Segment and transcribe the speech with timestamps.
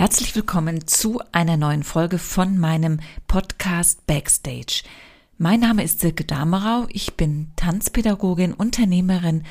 [0.00, 4.82] Herzlich willkommen zu einer neuen Folge von meinem Podcast Backstage.
[5.36, 9.42] Mein Name ist Silke Damerau, ich bin Tanzpädagogin, Unternehmerin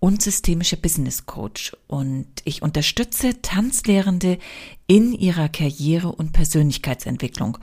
[0.00, 4.38] und systemischer Business Coach und ich unterstütze Tanzlehrende
[4.88, 7.58] in ihrer Karriere und Persönlichkeitsentwicklung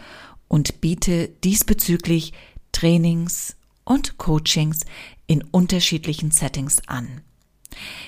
[0.47, 2.31] und biete diesbezüglich
[2.71, 4.85] Trainings und Coachings
[5.27, 7.23] in unterschiedlichen Settings an.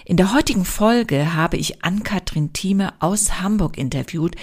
[0.05, 4.35] In der heutigen Folge habe ich Ann-Kathrin Thieme aus Hamburg interviewt,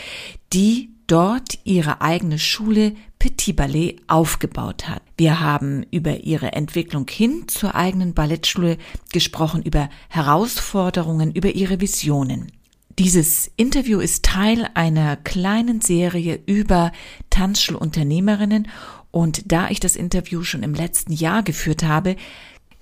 [0.52, 5.02] die dort ihre eigene Schule Petit Ballet aufgebaut hat.
[5.19, 8.79] Wir haben über ihre Entwicklung hin zur eigenen Ballettschule
[9.12, 12.52] gesprochen, über Herausforderungen, über ihre Visionen.
[12.98, 16.93] Dieses Interview ist Teil einer kleinen Serie über
[17.30, 18.68] Tanzschulunternehmerinnen
[19.10, 22.16] und da ich das Interview schon im letzten Jahr geführt habe,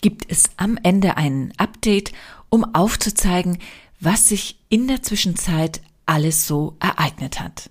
[0.00, 2.12] gibt es am Ende ein Update,
[2.48, 3.58] um aufzuzeigen,
[4.00, 7.70] was sich in der Zwischenzeit alles so ereignet hat.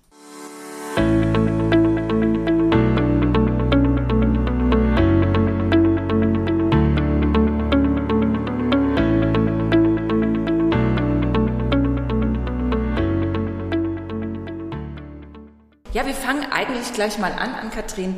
[15.93, 18.15] Ja, wir fangen eigentlich gleich mal an, an Kathrin.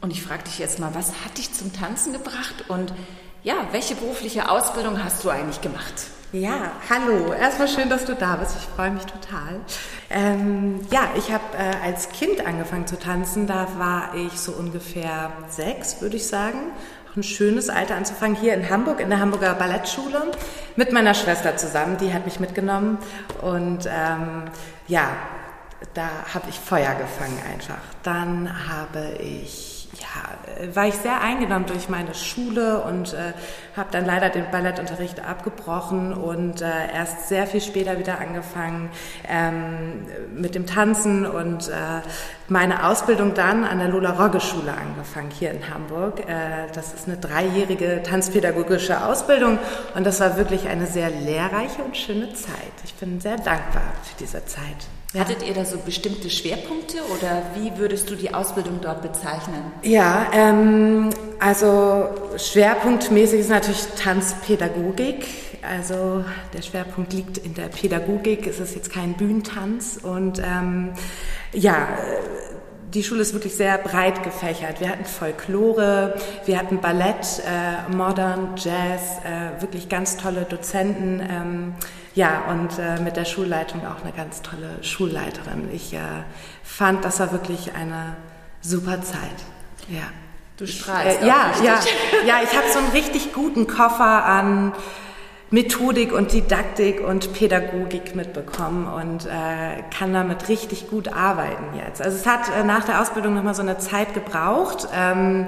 [0.00, 2.92] Und ich frage dich jetzt mal, was hat dich zum Tanzen gebracht und
[3.42, 5.94] ja, welche berufliche Ausbildung hast du eigentlich gemacht?
[6.32, 7.32] Ja, hallo.
[7.32, 8.54] Erstmal schön, dass du da bist.
[8.56, 9.60] Ich freue mich total.
[10.10, 13.48] Ähm, ja, ich habe äh, als Kind angefangen zu tanzen.
[13.48, 16.58] Da war ich so ungefähr sechs, würde ich sagen.
[17.10, 20.30] Auch ein schönes Alter anzufangen hier in Hamburg, in der Hamburger Ballettschule,
[20.76, 21.96] mit meiner Schwester zusammen.
[21.96, 22.98] Die hat mich mitgenommen.
[23.40, 24.44] Und ähm,
[24.86, 25.08] ja,
[25.94, 27.82] da habe ich Feuer gefangen einfach.
[28.04, 33.32] Dann habe ich ja, war ich sehr eingenommen durch meine Schule und äh,
[33.76, 38.90] habe dann leider den Ballettunterricht abgebrochen und äh, erst sehr viel später wieder angefangen
[39.28, 41.72] ähm, mit dem Tanzen und äh,
[42.48, 46.20] meine Ausbildung dann an der Lola Rogge Schule angefangen hier in Hamburg.
[46.20, 49.58] Äh, das ist eine dreijährige tanzpädagogische Ausbildung
[49.96, 52.72] und das war wirklich eine sehr lehrreiche und schöne Zeit.
[52.84, 54.99] Ich bin sehr dankbar für diese Zeit.
[55.12, 55.20] Ja.
[55.22, 59.72] Hattet ihr da so bestimmte Schwerpunkte oder wie würdest du die Ausbildung dort bezeichnen?
[59.82, 61.10] Ja, ähm,
[61.40, 65.26] also schwerpunktmäßig ist natürlich Tanzpädagogik.
[65.62, 68.46] Also der Schwerpunkt liegt in der Pädagogik.
[68.46, 70.92] Es ist jetzt kein Bühnentanz und ähm,
[71.52, 71.88] ja
[72.94, 74.80] die Schule ist wirklich sehr breit gefächert.
[74.80, 81.20] Wir hatten Folklore, wir hatten Ballett, äh, Modern, Jazz, äh, wirklich ganz tolle Dozenten.
[81.20, 81.74] Ähm,
[82.14, 85.68] ja, und äh, mit der Schulleitung auch eine ganz tolle Schulleiterin.
[85.72, 85.98] Ich äh,
[86.62, 88.16] fand, das war wirklich eine
[88.60, 89.18] super Zeit.
[89.88, 90.02] Ja.
[90.56, 91.18] Du strahlst.
[91.20, 91.80] Ich, äh, ja, ja,
[92.26, 94.74] ja, ich habe so einen richtig guten Koffer an
[95.52, 102.02] Methodik und Didaktik und Pädagogik mitbekommen und äh, kann damit richtig gut arbeiten jetzt.
[102.02, 104.86] Also es hat äh, nach der Ausbildung nochmal so eine Zeit gebraucht.
[104.94, 105.46] Ähm,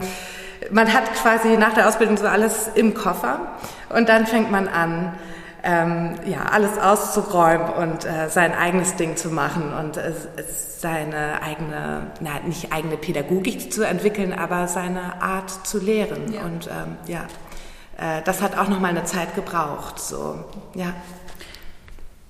[0.70, 3.52] man hat quasi nach der Ausbildung so alles im Koffer
[3.90, 5.12] und dann fängt man an,
[5.62, 10.12] ähm, ja, alles auszuräumen und äh, sein eigenes Ding zu machen und äh,
[10.78, 16.32] seine eigene, na, nicht eigene Pädagogik zu entwickeln, aber seine Art zu lehren.
[16.32, 16.42] Ja.
[16.42, 17.20] Und ähm, ja,
[17.96, 20.00] äh, das hat auch noch mal eine Zeit gebraucht.
[20.00, 20.94] So, ja.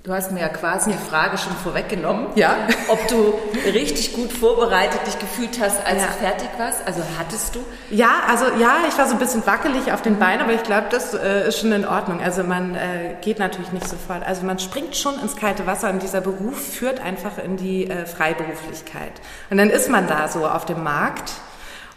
[0.05, 2.57] Du hast mir ja quasi die Frage schon vorweggenommen, ja.
[2.89, 3.35] ob du
[3.73, 6.09] richtig gut vorbereitet dich gefühlt hast, als ja.
[6.09, 6.85] du fertig warst.
[6.85, 7.61] Also hattest du?
[7.89, 10.89] Ja, also ja, ich war so ein bisschen wackelig auf den Beinen, aber ich glaube,
[10.91, 12.21] das äh, ist schon in Ordnung.
[12.21, 14.27] Also man äh, geht natürlich nicht sofort.
[14.27, 18.05] Also man springt schon ins kalte Wasser und dieser Beruf führt einfach in die äh,
[18.05, 19.13] Freiberuflichkeit.
[19.51, 21.31] Und dann ist man da so auf dem Markt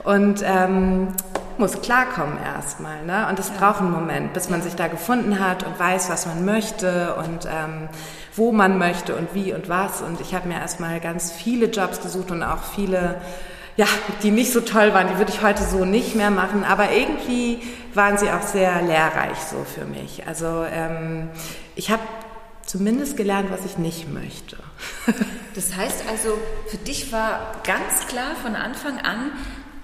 [0.05, 1.07] und ähm,
[1.57, 3.03] muss klarkommen erstmal.
[3.05, 3.27] Ne?
[3.29, 3.55] Und es ja.
[3.57, 7.45] braucht einen Moment, bis man sich da gefunden hat und weiß, was man möchte und
[7.45, 7.89] ähm,
[8.35, 10.01] wo man möchte und wie und was.
[10.01, 13.21] Und ich habe mir erstmal ganz viele Jobs gesucht und auch viele,
[13.77, 13.87] ja,
[14.23, 16.63] die nicht so toll waren, die würde ich heute so nicht mehr machen.
[16.63, 17.61] Aber irgendwie
[17.93, 20.27] waren sie auch sehr lehrreich so für mich.
[20.27, 21.29] Also ähm,
[21.75, 22.03] ich habe
[22.65, 24.57] zumindest gelernt, was ich nicht möchte.
[25.55, 26.37] das heißt also,
[26.67, 29.31] für dich war ganz klar von Anfang an,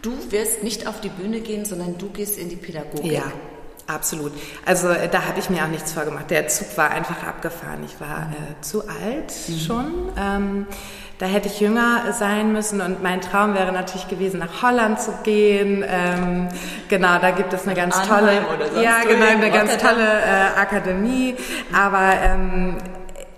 [0.01, 3.11] du wirst nicht auf die Bühne gehen, sondern du gehst in die Pädagogik.
[3.11, 3.31] Ja.
[3.87, 4.31] Absolut.
[4.65, 6.29] Also äh, da habe ich mir auch nichts vorgemacht.
[6.29, 7.83] Der Zug war einfach abgefahren.
[7.83, 9.57] Ich war äh, zu alt mhm.
[9.57, 9.93] schon.
[10.17, 10.67] Ähm,
[11.17, 15.11] da hätte ich jünger sein müssen und mein Traum wäre natürlich gewesen, nach Holland zu
[15.23, 15.85] gehen.
[15.87, 16.47] Ähm,
[16.87, 21.35] genau, da gibt es eine ganz Arnheim tolle, ja genau, eine ganz tolle äh, Akademie.
[21.71, 22.77] Aber ähm,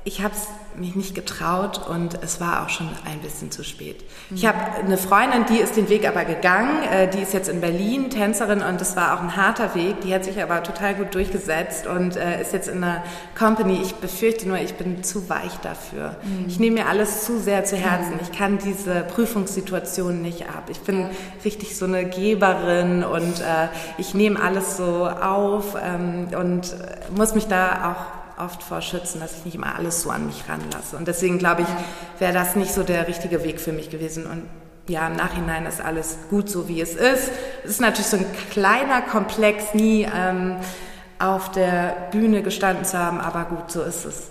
[0.06, 4.04] ich habe es mich nicht getraut und es war auch schon ein bisschen zu spät.
[4.34, 7.62] Ich habe eine Freundin, die ist den Weg aber gegangen, äh, die ist jetzt in
[7.62, 11.14] Berlin, Tänzerin und es war auch ein harter Weg, die hat sich aber total gut
[11.14, 13.04] durchgesetzt und äh, ist jetzt in einer
[13.38, 13.80] Company.
[13.82, 16.18] Ich befürchte nur, ich bin zu weich dafür.
[16.24, 16.46] Mhm.
[16.48, 18.16] Ich nehme mir alles zu sehr zu Herzen.
[18.16, 18.20] Mhm.
[18.22, 20.64] Ich kann diese Prüfungssituation nicht ab.
[20.70, 21.10] Ich bin
[21.46, 23.68] richtig so eine Geberin und äh,
[23.98, 26.76] ich nehme alles so auf ähm, und
[27.16, 30.44] muss mich da auch oft vor schützen, dass ich nicht immer alles so an mich
[30.48, 30.98] ranlasse.
[30.98, 31.68] Und deswegen glaube ich,
[32.20, 34.26] wäre das nicht so der richtige Weg für mich gewesen.
[34.26, 34.44] Und
[34.88, 37.32] ja, im Nachhinein ist alles gut so, wie es ist.
[37.64, 40.58] Es ist natürlich so ein kleiner Komplex, nie ähm,
[41.20, 44.28] auf der Bühne gestanden zu haben, aber gut, so ist es.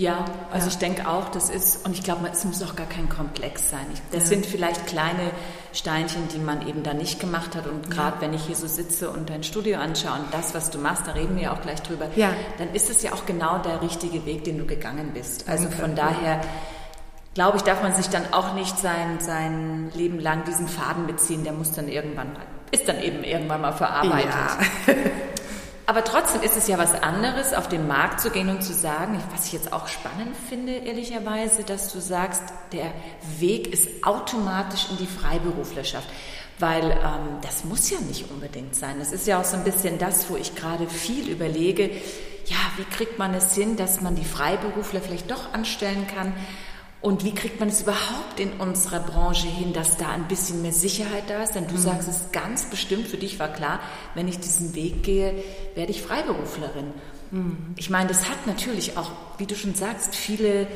[0.00, 0.72] Ja, also ja.
[0.72, 3.84] ich denke auch, das ist, und ich glaube, es muss auch gar kein Komplex sein.
[4.12, 4.28] Das ja.
[4.30, 5.30] sind vielleicht kleine
[5.74, 7.66] Steinchen, die man eben da nicht gemacht hat.
[7.66, 8.22] Und gerade ja.
[8.22, 11.12] wenn ich hier so sitze und dein Studio anschaue und das, was du machst, da
[11.12, 12.06] reden wir ja auch gleich drüber,
[12.56, 15.46] dann ist es ja auch genau der richtige Weg, den du gegangen bist.
[15.46, 15.76] Also okay.
[15.76, 16.40] von daher
[17.34, 21.44] glaube ich, darf man sich dann auch nicht sein, sein Leben lang diesen Faden beziehen.
[21.44, 22.36] Der muss dann irgendwann,
[22.70, 24.32] ist dann eben irgendwann mal verarbeitet.
[25.90, 29.20] Aber trotzdem ist es ja was anderes, auf den Markt zu gehen und zu sagen,
[29.32, 32.92] was ich jetzt auch spannend finde, ehrlicherweise, dass du sagst, der
[33.40, 36.08] Weg ist automatisch in die Freiberuflerschaft.
[36.60, 39.00] Weil ähm, das muss ja nicht unbedingt sein.
[39.00, 41.90] Das ist ja auch so ein bisschen das, wo ich gerade viel überlege,
[42.46, 46.32] ja, wie kriegt man es hin, dass man die Freiberufler vielleicht doch anstellen kann,
[47.02, 50.72] und wie kriegt man es überhaupt in unserer Branche hin, dass da ein bisschen mehr
[50.72, 51.54] Sicherheit da ist?
[51.54, 51.78] Denn du mhm.
[51.78, 53.80] sagst es ganz bestimmt, für dich war klar,
[54.14, 55.42] wenn ich diesen Weg gehe,
[55.74, 56.92] werde ich Freiberuflerin.
[57.30, 57.56] Mhm.
[57.76, 60.66] Ich meine, das hat natürlich auch, wie du schon sagst, viele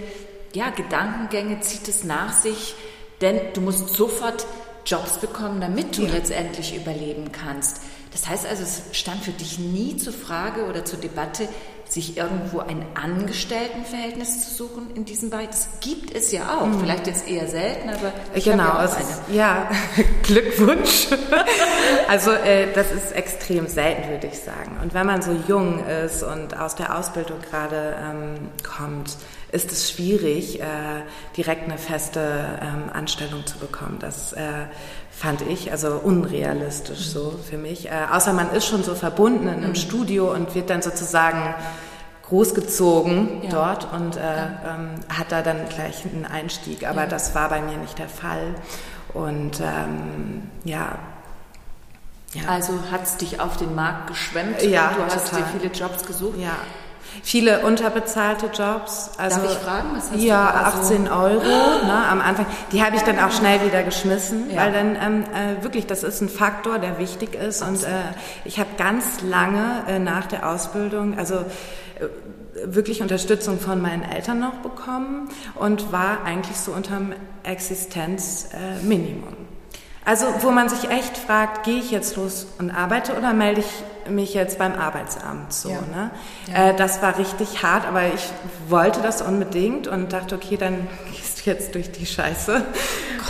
[0.54, 2.74] ja, Gedankengänge zieht es nach sich,
[3.20, 4.46] denn du musst sofort
[4.86, 6.12] Jobs bekommen, damit du ja.
[6.12, 7.82] letztendlich überleben kannst.
[8.12, 11.48] Das heißt also, es stand für dich nie zur Frage oder zur Debatte,
[11.94, 15.48] sich irgendwo ein Angestelltenverhältnis zu suchen in diesem Bereich.
[15.48, 16.66] Das gibt es ja auch.
[16.66, 16.80] Mhm.
[16.80, 18.64] Vielleicht jetzt eher selten, aber ich genau.
[18.64, 19.70] Ja, es ist, ja,
[20.24, 21.06] Glückwunsch.
[22.08, 24.76] also äh, das ist extrem selten, würde ich sagen.
[24.82, 29.16] Und wenn man so jung ist und aus der Ausbildung gerade ähm, kommt,
[29.52, 30.64] ist es schwierig, äh,
[31.36, 33.98] direkt eine feste ähm, Anstellung zu bekommen.
[34.00, 34.42] Das äh,
[35.16, 37.86] fand ich, also unrealistisch so für mich.
[37.86, 39.74] Äh, außer man ist schon so verbunden in einem mhm.
[39.76, 41.54] Studio und wird dann sozusagen
[42.28, 43.50] großgezogen ja.
[43.50, 46.86] dort und äh, ähm, hat da dann gleich einen Einstieg.
[46.88, 47.06] Aber ja.
[47.06, 48.54] das war bei mir nicht der Fall.
[49.12, 50.98] Und ähm, ja.
[52.32, 52.48] ja.
[52.48, 55.42] Also hat es dich auf den Markt geschwemmt ja, und du hast total.
[55.42, 56.38] dir viele Jobs gesucht?
[56.38, 56.56] Ja,
[57.22, 59.12] Viele unterbezahlte Jobs.
[59.18, 60.54] Also, Darf ich fragen, was hast ja, du?
[60.54, 61.40] Ja, 18 Euro
[61.86, 62.46] ne, am Anfang.
[62.72, 64.62] Die habe ich dann auch schnell wieder geschmissen, ja.
[64.62, 67.62] weil dann ähm, äh, wirklich, das ist ein Faktor, der wichtig ist.
[67.62, 67.86] Und äh,
[68.44, 71.44] ich habe ganz lange äh, nach der Ausbildung, also äh,
[72.66, 77.12] wirklich Unterstützung von meinen Eltern noch bekommen und war eigentlich so unterm
[77.42, 79.34] Existenzminimum.
[80.04, 83.84] Also wo man sich echt fragt, gehe ich jetzt los und arbeite oder melde ich
[84.10, 85.70] mich jetzt beim Arbeitsamt so.
[85.70, 85.80] Ja.
[85.94, 86.10] Ne?
[86.46, 86.70] Ja.
[86.70, 88.30] Äh, das war richtig hart, aber ich
[88.68, 92.62] wollte das unbedingt und dachte, okay, dann gehst du jetzt durch die Scheiße.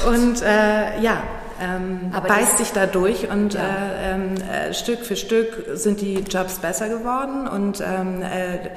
[0.05, 1.23] Oh und äh, ja,
[1.61, 3.61] ähm, beißt sich da durch und ja.
[3.61, 8.71] äh, ähm, äh, Stück für Stück sind die Jobs besser geworden und ähm, äh,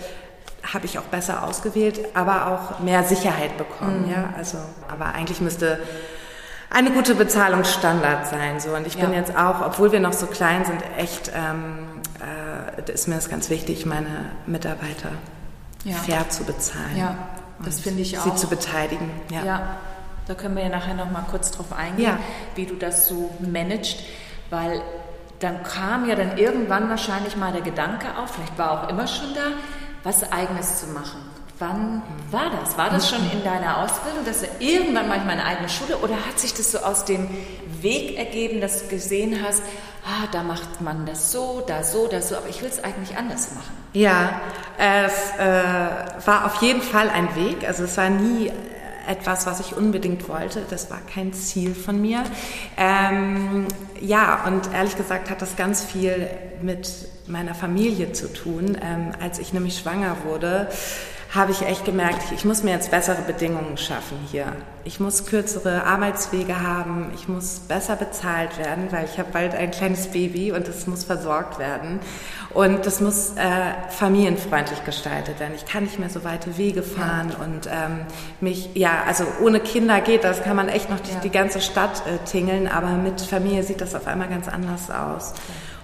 [0.73, 4.05] habe ich auch besser ausgewählt, aber auch mehr Sicherheit bekommen.
[4.05, 4.11] Mhm.
[4.11, 4.57] Ja, also,
[4.91, 5.79] aber eigentlich müsste
[6.69, 8.59] eine gute Bezahlung Standard sein.
[8.59, 8.75] So.
[8.75, 11.87] Und ich bin jetzt auch, obwohl wir noch so klein sind, echt, ähm,
[12.85, 15.09] äh, ist mir das ganz wichtig, meine Mitarbeiter
[15.83, 15.95] ja.
[15.95, 16.97] fair zu bezahlen.
[16.97, 17.17] Ja,
[17.63, 18.23] das finde ich auch.
[18.23, 19.09] Sie zu beteiligen.
[19.31, 19.43] Ja.
[19.43, 19.77] ja.
[20.27, 22.17] da können wir ja nachher noch mal kurz drauf eingehen,
[22.55, 23.99] wie du das so managst,
[24.49, 24.81] weil
[25.39, 29.33] dann kam ja dann irgendwann wahrscheinlich mal der Gedanke auf, vielleicht war auch immer schon
[29.35, 29.51] da,
[30.03, 31.19] was Eigenes zu machen.
[31.59, 32.77] Wann war das?
[32.77, 36.13] War das schon in deiner Ausbildung, dass du irgendwann mal in meine eigene Schule oder
[36.13, 37.27] hat sich das so aus dem
[37.81, 39.63] Weg ergeben, dass du gesehen hast,
[40.05, 43.17] ah, da macht man das so, da so, da so, aber ich will es eigentlich
[43.17, 43.73] anders machen?
[43.93, 44.39] Ja,
[44.77, 47.67] es äh, war auf jeden Fall ein Weg.
[47.67, 48.51] Also es war nie
[49.07, 50.63] etwas, was ich unbedingt wollte.
[50.69, 52.23] Das war kein Ziel von mir.
[52.77, 53.67] Ähm,
[53.99, 56.29] ja, und ehrlich gesagt hat das ganz viel
[56.61, 58.77] mit meiner Familie zu tun.
[58.81, 60.69] Ähm, als ich nämlich schwanger wurde,
[61.33, 64.53] habe ich echt gemerkt, ich muss mir jetzt bessere Bedingungen schaffen hier.
[64.85, 69.71] Ich muss kürzere Arbeitswege haben, ich muss besser bezahlt werden, weil ich habe bald ein
[69.71, 71.99] kleines Baby und es muss versorgt werden.
[72.53, 75.53] Und das muss äh, familienfreundlich gestaltet werden.
[75.55, 77.45] Ich kann nicht mehr so weite Wege fahren ja.
[77.45, 78.05] und ähm,
[78.39, 81.19] mich, ja, also ohne Kinder geht das, kann man echt noch die, ja.
[81.19, 85.33] die ganze Stadt äh, tingeln, aber mit Familie sieht das auf einmal ganz anders aus.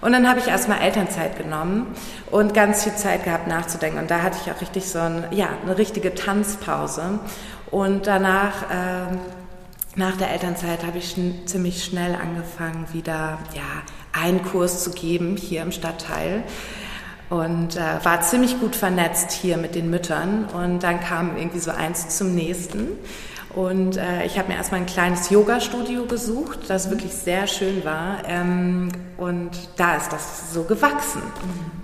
[0.04, 1.96] Und dann habe ich erstmal Elternzeit genommen
[2.30, 4.00] und ganz viel Zeit gehabt nachzudenken.
[4.00, 7.20] Und da hatte ich auch richtig so ein, ja, eine richtige Tanzpause.
[7.72, 9.16] Und danach, äh,
[9.96, 13.62] nach der Elternzeit, habe ich schn ziemlich schnell angefangen, wieder ja,
[14.12, 16.44] einen Kurs zu geben hier im Stadtteil
[17.30, 20.46] und äh, war ziemlich gut vernetzt hier mit den Müttern.
[20.46, 22.90] Und dann kam irgendwie so eins zum nächsten.
[23.56, 28.24] Und äh, ich habe mir erstmal ein kleines Yoga-Studio gesucht, das wirklich sehr schön war.
[28.28, 31.22] Ähm, und da ist das so gewachsen.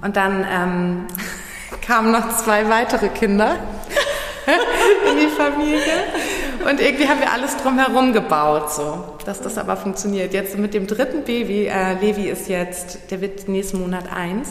[0.01, 1.07] Und dann ähm,
[1.81, 3.57] kamen noch zwei weitere Kinder
[5.11, 6.03] in die Familie.
[6.69, 10.33] Und irgendwie haben wir alles drumherum gebaut, so, dass das aber funktioniert.
[10.33, 14.49] Jetzt mit dem dritten Baby, äh, Levi ist jetzt, der wird nächsten Monat eins,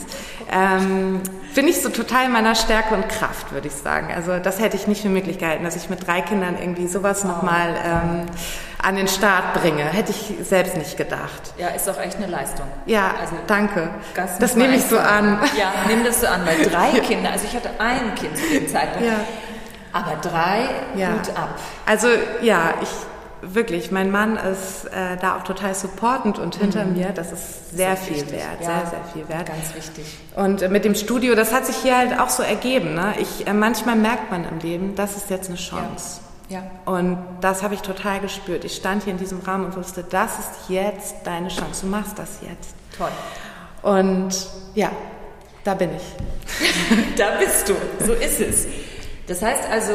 [0.51, 1.21] ähm,
[1.55, 4.09] bin ich so total in meiner Stärke und Kraft, würde ich sagen.
[4.13, 7.23] Also das hätte ich nicht für möglich gehalten, dass ich mit drei Kindern irgendwie sowas
[7.23, 8.27] nochmal ähm,
[8.83, 9.85] an den Start bringe.
[9.85, 11.55] Hätte ich selbst nicht gedacht.
[11.57, 12.67] Ja, ist auch echt eine Leistung.
[12.87, 13.91] Ja, also, danke.
[14.15, 15.39] Das, das nehme ich so an.
[15.57, 18.69] Ja, nimm das so an, weil drei Kinder, also ich hatte ein Kind zu dem
[18.69, 19.07] Zeitpunkt.
[19.07, 19.21] Ja.
[19.93, 21.13] Aber drei, ja.
[21.13, 21.59] gut ab.
[21.87, 22.09] Also
[22.43, 22.89] ja, ich
[23.43, 26.95] wirklich, mein Mann ist äh, da auch total supportend und hinter mhm.
[26.95, 28.33] mir, das ist sehr ist viel wichtig.
[28.33, 28.67] wert, ja.
[28.67, 29.47] sehr, sehr viel wert.
[29.47, 30.05] Ganz wichtig.
[30.35, 32.95] Und äh, mit dem Studio, das hat sich hier halt auch so ergeben.
[32.95, 33.15] Ne?
[33.21, 36.21] Ich, äh, manchmal merkt man im Leben, das ist jetzt eine Chance.
[36.49, 36.61] Ja.
[36.61, 36.93] ja.
[36.93, 38.65] Und das habe ich total gespürt.
[38.65, 41.83] Ich stand hier in diesem Raum und wusste, das ist jetzt deine Chance.
[41.83, 42.75] Du machst das jetzt.
[42.97, 43.11] Toll.
[43.83, 44.91] Und ja,
[45.65, 47.17] da bin ich.
[47.17, 47.75] da bist du.
[48.05, 48.67] So ist es.
[49.29, 49.93] Das heißt also,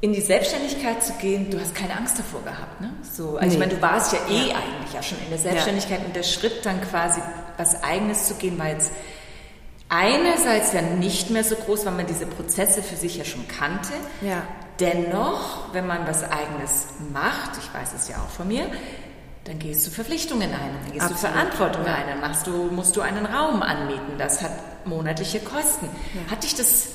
[0.00, 2.90] in die Selbstständigkeit zu gehen, du hast keine Angst davor gehabt, ne?
[3.02, 3.52] So, also nee.
[3.52, 4.56] ich meine, du warst ja eh ja.
[4.56, 6.06] eigentlich ja schon in der Selbstständigkeit ja.
[6.06, 7.20] und der Schritt dann quasi
[7.56, 8.90] was Eigenes zu gehen, war jetzt
[9.90, 13.92] einerseits ja nicht mehr so groß, weil man diese Prozesse für sich ja schon kannte.
[14.22, 14.42] Ja.
[14.78, 18.64] Dennoch, wenn man was Eigenes macht, ich weiß es ja auch von mir,
[19.44, 21.22] dann gehst du Verpflichtungen ein, dann gehst Absolut.
[21.22, 21.94] du Verantwortung ja.
[21.94, 24.52] ein, dann machst du, musst du einen Raum anmieten, das hat
[24.86, 25.88] monatliche Kosten.
[26.30, 26.88] Hat dich das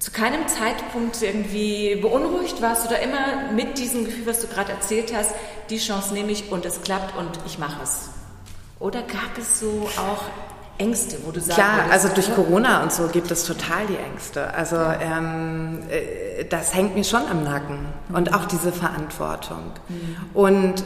[0.00, 4.72] zu keinem Zeitpunkt irgendwie beunruhigt warst du da immer mit diesem Gefühl, was du gerade
[4.72, 5.32] erzählt hast,
[5.68, 8.08] die Chance nehme ich und es klappt und ich mache es?
[8.78, 10.24] Oder gab es so auch
[10.78, 14.54] Ängste, wo du sagst, Klar, also durch Corona und so gibt es total die Ängste.
[14.54, 17.80] Also ähm, äh, das hängt mir schon am Nacken
[18.14, 19.72] und auch diese Verantwortung.
[19.88, 20.16] Mhm.
[20.32, 20.82] Und äh,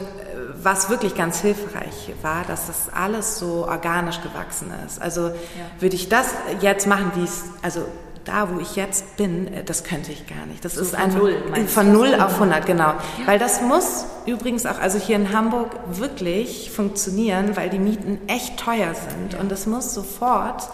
[0.61, 5.01] was wirklich ganz hilfreich war, dass das alles so organisch gewachsen ist.
[5.01, 5.33] Also ja.
[5.79, 7.85] würde ich das jetzt machen, wie es, also
[8.25, 10.65] da, wo ich jetzt bin, äh, das könnte ich gar nicht.
[10.65, 12.89] Das so ist von einfach null, von null auf 100, genau.
[12.89, 12.97] Ja.
[13.25, 18.57] Weil das muss übrigens auch, also hier in Hamburg wirklich funktionieren, weil die Mieten echt
[18.57, 19.39] teuer sind ja.
[19.39, 20.69] und es muss sofort ja.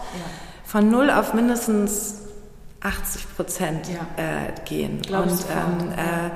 [0.64, 2.16] von null auf mindestens
[2.80, 5.00] 80 Prozent äh, gehen.
[5.02, 6.30] Glaub und ähm, äh,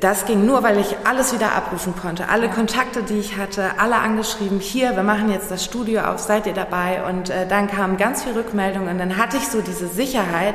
[0.00, 2.30] das ging nur, weil ich alles wieder abrufen konnte.
[2.30, 6.46] Alle Kontakte, die ich hatte, alle angeschrieben, hier, wir machen jetzt das Studio auf, seid
[6.46, 7.02] ihr dabei?
[7.04, 10.54] Und äh, dann kamen ganz viele Rückmeldungen und dann hatte ich so diese Sicherheit,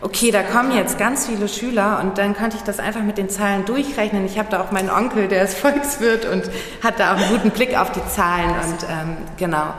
[0.00, 3.28] okay, da kommen jetzt ganz viele Schüler und dann konnte ich das einfach mit den
[3.28, 4.24] Zahlen durchrechnen.
[4.24, 6.44] Ich habe da auch meinen Onkel, der ist Volkswirt und
[6.82, 9.74] hat da auch einen guten Blick auf die Zahlen und ähm, genau,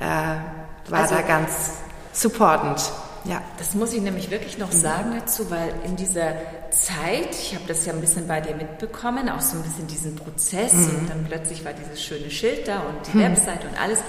[0.00, 1.78] äh, war also, da ganz
[2.12, 2.92] supportend.
[3.24, 3.42] Ja.
[3.58, 6.34] Das muss ich nämlich wirklich noch sagen dazu, weil in dieser
[6.70, 10.16] Zeit, ich habe das ja ein bisschen bei dir mitbekommen, auch so ein bisschen diesen
[10.16, 10.98] Prozess mhm.
[10.98, 13.22] und dann plötzlich war dieses schöne Schild da und die mhm.
[13.22, 14.00] Website und alles.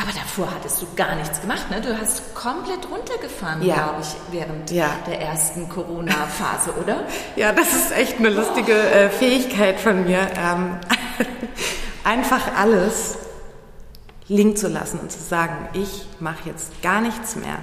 [0.00, 1.80] Aber davor hattest du gar nichts gemacht, ne?
[1.80, 3.74] Du hast komplett runtergefahren, ja.
[3.74, 4.90] glaube ich, während ja.
[5.08, 7.02] der ersten Corona-Phase, oder?
[7.36, 10.20] Ja, das ist echt eine lustige äh, Fähigkeit von mir.
[10.36, 10.76] Ähm,
[12.04, 13.18] einfach alles
[14.28, 17.58] liegen zu lassen und zu sagen, ich mache jetzt gar nichts mehr.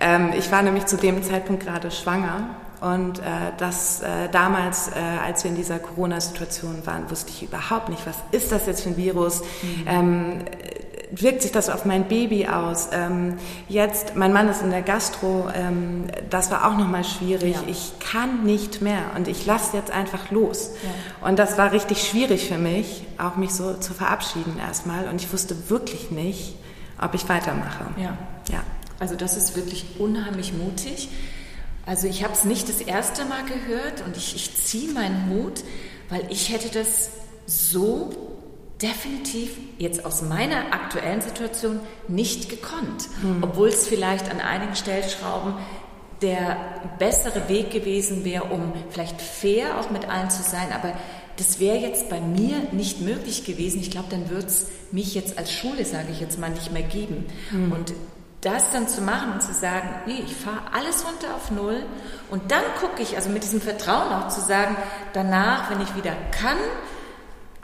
[0.00, 2.50] Ähm, ich war nämlich zu dem Zeitpunkt gerade schwanger
[2.80, 3.22] und äh,
[3.56, 4.92] das äh, damals, äh,
[5.24, 8.90] als wir in dieser Corona-Situation waren, wusste ich überhaupt nicht, was ist das jetzt für
[8.90, 9.40] ein Virus?
[9.40, 9.84] Mhm.
[9.86, 10.44] Ähm,
[11.10, 12.90] wirkt sich das auf mein Baby aus?
[12.92, 13.38] Ähm,
[13.68, 17.54] jetzt, mein Mann ist in der Gastro, ähm, das war auch nochmal schwierig.
[17.54, 17.62] Ja.
[17.66, 20.70] Ich kann nicht mehr und ich lasse jetzt einfach los.
[20.82, 21.28] Ja.
[21.28, 25.08] Und das war richtig schwierig für mich, auch mich so zu verabschieden erstmal.
[25.08, 26.56] Und ich wusste wirklich nicht,
[27.00, 27.86] ob ich weitermache.
[27.96, 28.16] Ja.
[28.50, 28.60] ja.
[28.98, 31.08] Also das ist wirklich unheimlich mutig.
[31.86, 35.64] Also ich habe es nicht das erste Mal gehört und ich, ich ziehe meinen Hut,
[36.08, 37.10] weil ich hätte das
[37.46, 38.10] so
[38.82, 43.42] definitiv jetzt aus meiner aktuellen Situation nicht gekonnt, hm.
[43.42, 45.54] obwohl es vielleicht an einigen Stellschrauben
[46.22, 46.56] der
[46.98, 50.92] bessere Weg gewesen wäre, um vielleicht fair auch mit allen zu sein, aber
[51.36, 53.80] das wäre jetzt bei mir nicht möglich gewesen.
[53.80, 56.82] Ich glaube, dann würde es mich jetzt als Schule, sage ich jetzt mal, nicht mehr
[56.82, 57.26] geben.
[57.50, 57.70] Hm.
[57.70, 57.94] Und
[58.48, 61.82] das dann zu machen und zu sagen, nee, ich fahre alles runter auf Null
[62.30, 64.76] und dann gucke ich, also mit diesem Vertrauen auch zu sagen,
[65.12, 66.56] danach, wenn ich wieder kann,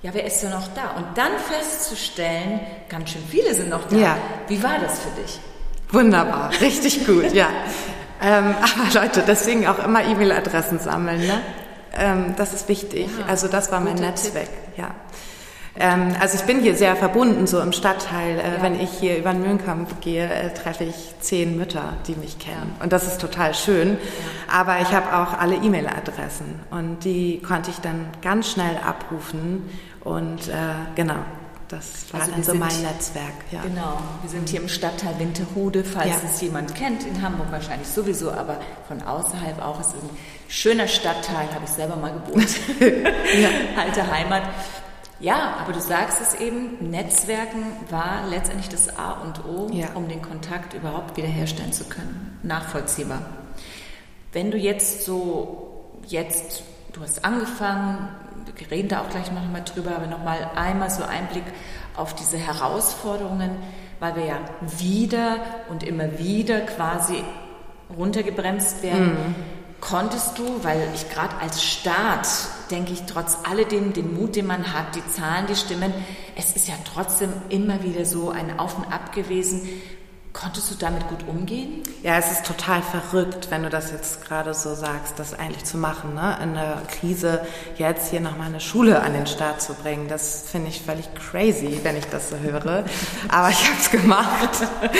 [0.02, 0.90] ja, wer ist denn noch da?
[0.96, 2.60] Und dann festzustellen,
[2.90, 3.96] ganz schön viele sind noch da.
[3.96, 4.18] Ja.
[4.48, 5.40] Wie war das für dich?
[5.90, 7.48] Wunderbar, richtig gut, ja.
[8.20, 11.40] Ähm, aber Leute, deswegen auch immer E-Mail-Adressen sammeln, ne?
[11.96, 13.08] Ähm, das ist wichtig.
[13.18, 14.78] Ja, also das war mein Netzwerk, Tipp.
[14.78, 14.90] ja.
[15.76, 18.38] Ähm, also ich bin hier sehr verbunden, so im Stadtteil.
[18.38, 18.62] Äh, ja.
[18.62, 22.74] Wenn ich hier über den Mühlenkamp gehe, äh, treffe ich zehn Mütter, die mich kennen.
[22.80, 23.90] Und das ist total schön.
[23.90, 24.60] Ja.
[24.60, 29.68] Aber ich habe auch alle E-Mail-Adressen und die konnte ich dann ganz schnell abrufen.
[30.04, 30.52] Und äh,
[30.94, 31.16] genau,
[31.68, 33.32] das war also dann so sind, mein Netzwerk.
[33.50, 33.62] Ja.
[33.62, 36.16] Genau, wir sind hier im Stadtteil Winterhude, falls ja.
[36.24, 39.80] es jemand kennt, in Hamburg wahrscheinlich sowieso, aber von außerhalb auch.
[39.80, 40.10] Es ist ein
[40.46, 42.48] schöner Stadtteil, habe ich selber mal gewohnt.
[42.80, 43.48] ja.
[43.76, 44.42] Alte Heimat.
[45.21, 49.88] Ja, aber du sagst es eben, Netzwerken war letztendlich das A und O, ja.
[49.94, 52.38] um den Kontakt überhaupt wiederherstellen zu können.
[52.42, 53.23] Nachvollziehbar.
[54.33, 58.09] Wenn du jetzt so, jetzt, du hast angefangen,
[58.56, 61.44] wir reden da auch gleich noch mal drüber, aber nochmal einmal so Einblick
[61.97, 63.50] auf diese Herausforderungen,
[64.00, 64.38] weil wir ja
[64.78, 65.38] wieder
[65.71, 67.23] und immer wieder quasi
[67.97, 69.14] runtergebremst werden.
[69.14, 72.26] Mhm konntest du, weil ich gerade als Staat
[72.70, 75.92] denke ich, trotz alledem, den Mut, den man hat, die Zahlen, die Stimmen,
[76.36, 79.68] es ist ja trotzdem immer wieder so ein Auf und Ab gewesen.
[80.32, 81.84] Konntest du damit gut umgehen?
[82.02, 85.78] Ja, es ist total verrückt, wenn du das jetzt gerade so sagst, das eigentlich zu
[85.78, 86.36] machen, ne?
[86.42, 90.08] in der Krise jetzt hier nochmal eine Schule an den Start zu bringen.
[90.08, 92.84] Das finde ich völlig crazy, wenn ich das so höre.
[93.28, 94.50] Aber ich habe es gemacht.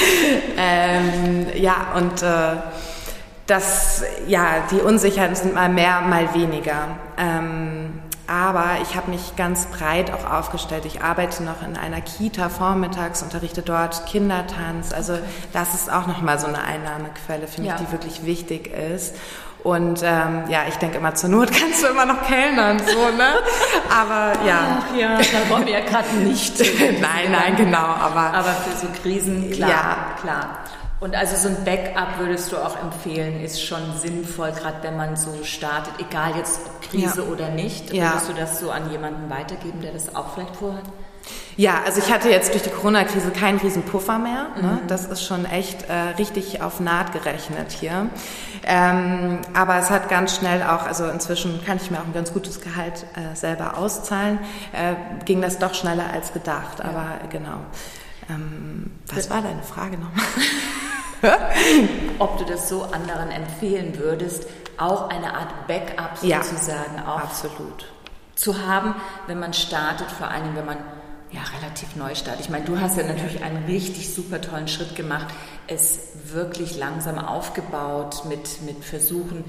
[0.56, 2.56] ähm, ja, und äh,
[3.46, 6.88] das, ja, die Unsicherheiten sind mal mehr, mal weniger.
[7.18, 10.86] Ähm, aber ich habe mich ganz breit auch aufgestellt.
[10.86, 14.94] Ich arbeite noch in einer Kita vormittags, unterrichte dort Kindertanz.
[14.94, 15.18] Also
[15.52, 17.74] das ist auch nochmal so eine Einnahmequelle, finde ja.
[17.74, 19.14] ich, die wirklich wichtig ist.
[19.62, 23.34] Und ähm, ja, ich denke immer, zur Not kannst du immer noch kellnern, so, ne?
[23.90, 24.82] Aber ja.
[24.82, 26.58] Ach ja, da wollen wir ja gerade nicht.
[26.80, 27.78] nein, nein, genau.
[27.78, 29.96] Aber, aber für so Krisen, klar, ja.
[30.20, 30.58] klar.
[31.00, 35.16] Und also so ein Backup würdest du auch empfehlen, ist schon sinnvoll, gerade wenn man
[35.16, 37.32] so startet, egal jetzt ob Krise ja.
[37.32, 37.92] oder nicht.
[37.92, 38.12] Ja.
[38.12, 40.84] Würdest du das so an jemanden weitergeben, der das auch vielleicht vorhat?
[41.56, 44.48] Ja, also ich hatte jetzt durch die Corona-Krise keinen riesen Puffer mehr.
[44.60, 44.80] Ne?
[44.82, 44.88] Mhm.
[44.88, 48.08] Das ist schon echt äh, richtig auf Naht gerechnet hier.
[48.64, 52.32] Ähm, aber es hat ganz schnell auch, also inzwischen kann ich mir auch ein ganz
[52.32, 54.38] gutes Gehalt äh, selber auszahlen,
[54.72, 56.78] äh, ging das doch schneller als gedacht.
[56.78, 56.86] Ja.
[56.86, 57.61] Aber genau.
[58.28, 60.24] Ähm, was war deine Frage nochmal?
[62.18, 67.92] Ob du das so anderen empfehlen würdest, auch eine Art Backup sozusagen ja, auch absolut.
[68.34, 68.94] zu haben,
[69.26, 70.78] wenn man startet, vor allem wenn man
[71.30, 72.42] ja relativ neu startet.
[72.42, 75.26] Ich meine, du hast ja natürlich einen richtig super tollen Schritt gemacht,
[75.66, 75.98] es
[76.32, 79.44] wirklich langsam aufgebaut mit, mit Versuchen,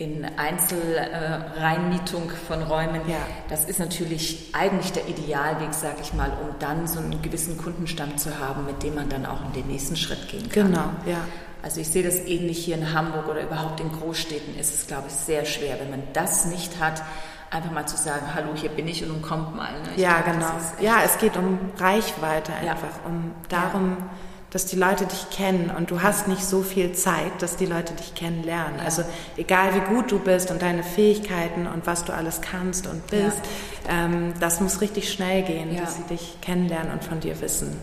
[0.00, 3.02] in Einzelreinmietung von Räumen.
[3.06, 3.18] Ja.
[3.50, 8.16] Das ist natürlich eigentlich der Idealweg, sag ich mal, um dann so einen gewissen Kundenstamm
[8.16, 10.68] zu haben, mit dem man dann auch in den nächsten Schritt gehen kann.
[10.68, 11.18] Genau, ja.
[11.62, 15.08] Also ich sehe das ähnlich hier in Hamburg oder überhaupt in Großstädten ist es, glaube
[15.08, 17.02] ich, sehr schwer, wenn man das nicht hat,
[17.50, 19.82] einfach mal zu sagen, hallo, hier bin ich und nun kommt mal.
[19.82, 19.88] Ne?
[19.96, 20.52] Ja, glaube, genau.
[20.80, 23.06] Ja, es geht um Reichweite einfach, ja.
[23.06, 24.10] um darum, ja
[24.50, 27.94] dass die Leute dich kennen und du hast nicht so viel Zeit, dass die Leute
[27.94, 28.78] dich kennenlernen.
[28.78, 28.84] Ja.
[28.84, 29.04] Also
[29.36, 33.38] egal wie gut du bist und deine Fähigkeiten und was du alles kannst und bist,
[33.86, 34.06] ja.
[34.06, 35.82] ähm, das muss richtig schnell gehen, ja.
[35.82, 37.78] dass sie dich kennenlernen und von dir wissen.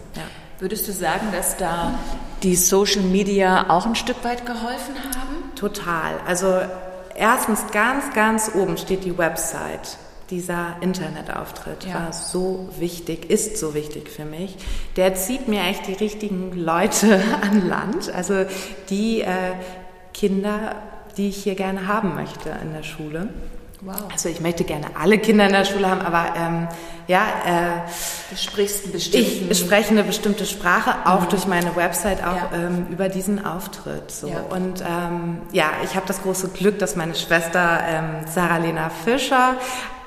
[0.59, 1.97] Würdest du sagen, dass da
[2.43, 5.55] die Social Media auch ein Stück weit geholfen haben?
[5.55, 6.15] Total.
[6.25, 6.59] Also
[7.15, 9.97] erstens ganz, ganz oben steht die Website
[10.29, 11.95] dieser Internetauftritt ja.
[11.95, 14.55] war so wichtig, ist so wichtig für mich.
[14.95, 18.45] Der zieht mir echt die richtigen Leute an Land, also
[18.89, 19.53] die äh,
[20.13, 20.75] Kinder,
[21.17, 23.29] die ich hier gerne haben möchte in der Schule.
[23.81, 23.95] Wow.
[24.11, 26.67] Also ich möchte gerne alle Kinder in der Schule haben, aber ähm,
[27.05, 27.89] ja, äh,
[28.31, 31.29] du sprichst einen bestimmten ich spreche eine bestimmte Sprache, auch mhm.
[31.29, 32.57] durch meine Website, auch ja.
[32.67, 34.09] ähm, über diesen Auftritt.
[34.09, 34.27] So.
[34.27, 34.41] Ja.
[34.49, 39.55] Und ähm, ja, ich habe das große Glück, dass meine Schwester ähm, Sarah-Lena Fischer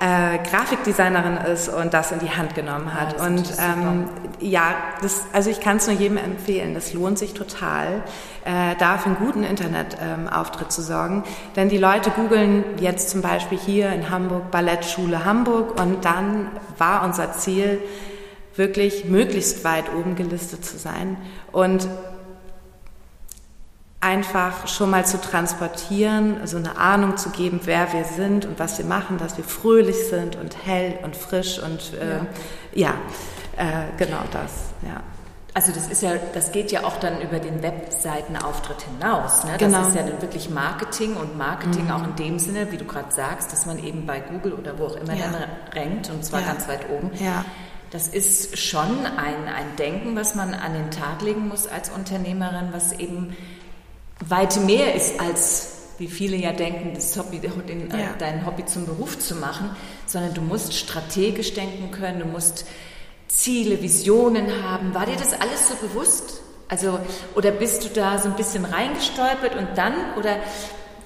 [0.00, 3.18] äh, Grafikdesignerin ist und das in die Hand genommen hat.
[3.18, 4.08] Ja, und ähm,
[4.40, 6.74] ja, das, also ich kann es nur jedem empfehlen.
[6.74, 8.02] Das lohnt sich total,
[8.44, 11.24] äh, da für einen guten Internetauftritt ähm, zu sorgen.
[11.56, 16.48] Denn die Leute googeln jetzt zum Beispiel hier in Hamburg Ballettschule Hamburg und dann
[16.78, 17.80] war unser Ziel,
[18.56, 21.16] wirklich möglichst weit oben gelistet zu sein.
[21.52, 21.88] Und
[24.00, 28.58] einfach schon mal zu transportieren, so also eine Ahnung zu geben, wer wir sind und
[28.58, 32.18] was wir machen, dass wir fröhlich sind und hell und frisch und äh,
[32.78, 32.94] ja,
[33.56, 35.02] ja äh, genau das, ja.
[35.60, 39.44] Also das ist ja, das geht ja auch dann über den Webseitenauftritt hinaus.
[39.44, 39.56] Ne?
[39.58, 39.80] Genau.
[39.80, 41.90] Das ist ja dann wirklich Marketing und Marketing mhm.
[41.90, 44.86] auch in dem Sinne, wie du gerade sagst, dass man eben bei Google oder wo
[44.86, 45.26] auch immer ja.
[45.26, 46.46] dann rankt und zwar ja.
[46.46, 47.10] ganz weit oben.
[47.22, 47.44] Ja.
[47.90, 52.68] Das ist schon ein, ein Denken, was man an den Tag legen muss als Unternehmerin,
[52.72, 53.36] was eben
[54.26, 58.14] weit mehr ist als wie viele ja denken, das Hobby, den, äh, ja.
[58.18, 59.68] dein Hobby zum Beruf zu machen,
[60.06, 62.64] sondern du musst strategisch denken können, du musst
[63.30, 64.94] Ziele, Visionen haben.
[64.94, 66.40] War dir das alles so bewusst?
[66.68, 67.00] Also,
[67.34, 70.36] oder bist du da so ein bisschen reingestolpert und dann, oder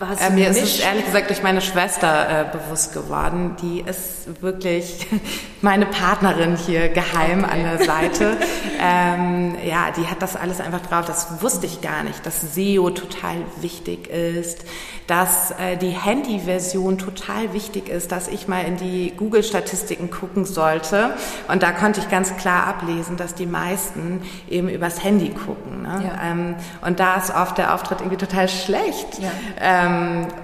[0.00, 3.56] äh, Mir ist es ehrlich gesagt durch meine Schwester äh, bewusst geworden.
[3.62, 5.06] Die ist wirklich
[5.62, 7.52] meine Partnerin hier geheim okay.
[7.52, 8.36] an der Seite.
[8.80, 11.04] ähm, ja, die hat das alles einfach drauf.
[11.06, 14.64] Das wusste ich gar nicht, dass SEO total wichtig ist,
[15.06, 21.14] dass äh, die Handy-Version total wichtig ist, dass ich mal in die Google-Statistiken gucken sollte.
[21.48, 25.82] Und da konnte ich ganz klar ablesen, dass die meisten eben übers Handy gucken.
[25.82, 26.04] Ne?
[26.04, 26.30] Ja.
[26.30, 26.54] Ähm,
[26.86, 29.18] und da ist oft der Auftritt irgendwie total schlecht.
[29.20, 29.30] Ja.
[29.60, 29.83] Ähm,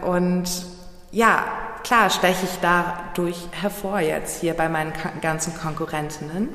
[0.02, 0.44] und
[1.12, 1.44] ja,
[1.82, 6.50] klar steche ich dadurch hervor jetzt hier bei meinen ganzen Konkurrentinnen.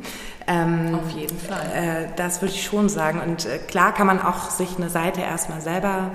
[0.47, 1.65] Ähm, Auf jeden Fall.
[1.73, 3.19] Äh, das würde ich schon sagen.
[3.19, 6.11] Und äh, klar kann man auch sich eine Seite erstmal selber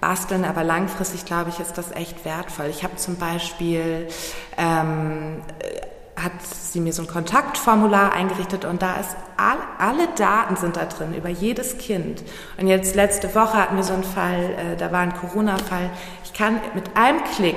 [0.00, 2.66] basteln, aber langfristig glaube ich, ist das echt wertvoll.
[2.66, 4.08] Ich habe zum Beispiel
[4.56, 5.80] ähm, äh,
[6.16, 10.86] hat sie mir so ein Kontaktformular eingerichtet und da ist all, alle Daten sind da
[10.86, 12.22] drin über jedes Kind.
[12.58, 15.90] Und jetzt letzte Woche hatten wir so einen Fall, äh, da war ein Corona-Fall.
[16.24, 17.56] Ich kann mit einem Klick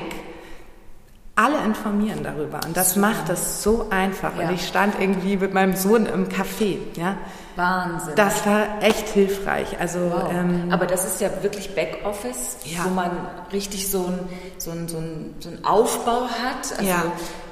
[1.35, 4.37] alle informieren darüber und das macht es so einfach.
[4.37, 4.49] Ja.
[4.49, 7.17] Und ich stand irgendwie mit meinem Sohn im Café, ja.
[7.59, 8.15] Wahnsinn.
[8.15, 9.79] Das war echt hilfreich.
[9.79, 10.31] Also, wow.
[10.33, 12.85] ähm, Aber das ist ja wirklich Backoffice, ja.
[12.85, 13.11] wo man
[13.51, 16.71] richtig so einen so ein, so ein, so ein Aufbau hat.
[16.77, 17.03] Also ja.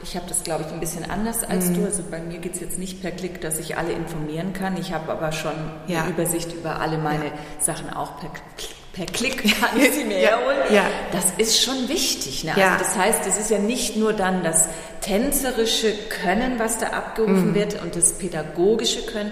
[0.02, 1.76] ich habe das, glaube ich, ein bisschen anders als mhm.
[1.76, 1.86] du.
[1.86, 4.78] Also bei mir geht es jetzt nicht per Klick, dass ich alle informieren kann.
[4.78, 5.54] Ich habe aber schon
[5.88, 6.04] ja.
[6.04, 10.20] eine Übersicht über alle meine Sachen auch per Klick per Klick kann ich sie mir
[10.20, 10.58] ja, herholen.
[10.72, 10.86] Ja.
[11.12, 12.43] Das ist schon wichtig.
[12.43, 12.54] Ne?
[12.56, 12.74] Ja.
[12.74, 14.67] Also das heißt, es ist ja nicht nur dann das
[15.02, 15.93] tänzerische
[16.24, 17.56] Können, was da abgerufen mhm.
[17.56, 19.32] wird und das pädagogische Können,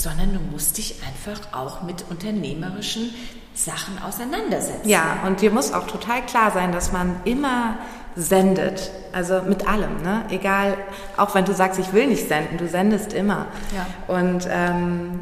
[0.00, 3.14] sondern du musst dich einfach auch mit unternehmerischen
[3.54, 4.88] Sachen auseinandersetzen.
[4.88, 7.76] Ja, und dir muss auch total klar sein, dass man immer
[8.16, 8.90] sendet.
[9.12, 10.24] Also mit allem, ne?
[10.30, 10.76] Egal,
[11.16, 13.46] auch wenn du sagst, ich will nicht senden, du sendest immer.
[13.74, 14.14] Ja.
[14.14, 15.20] Und ähm,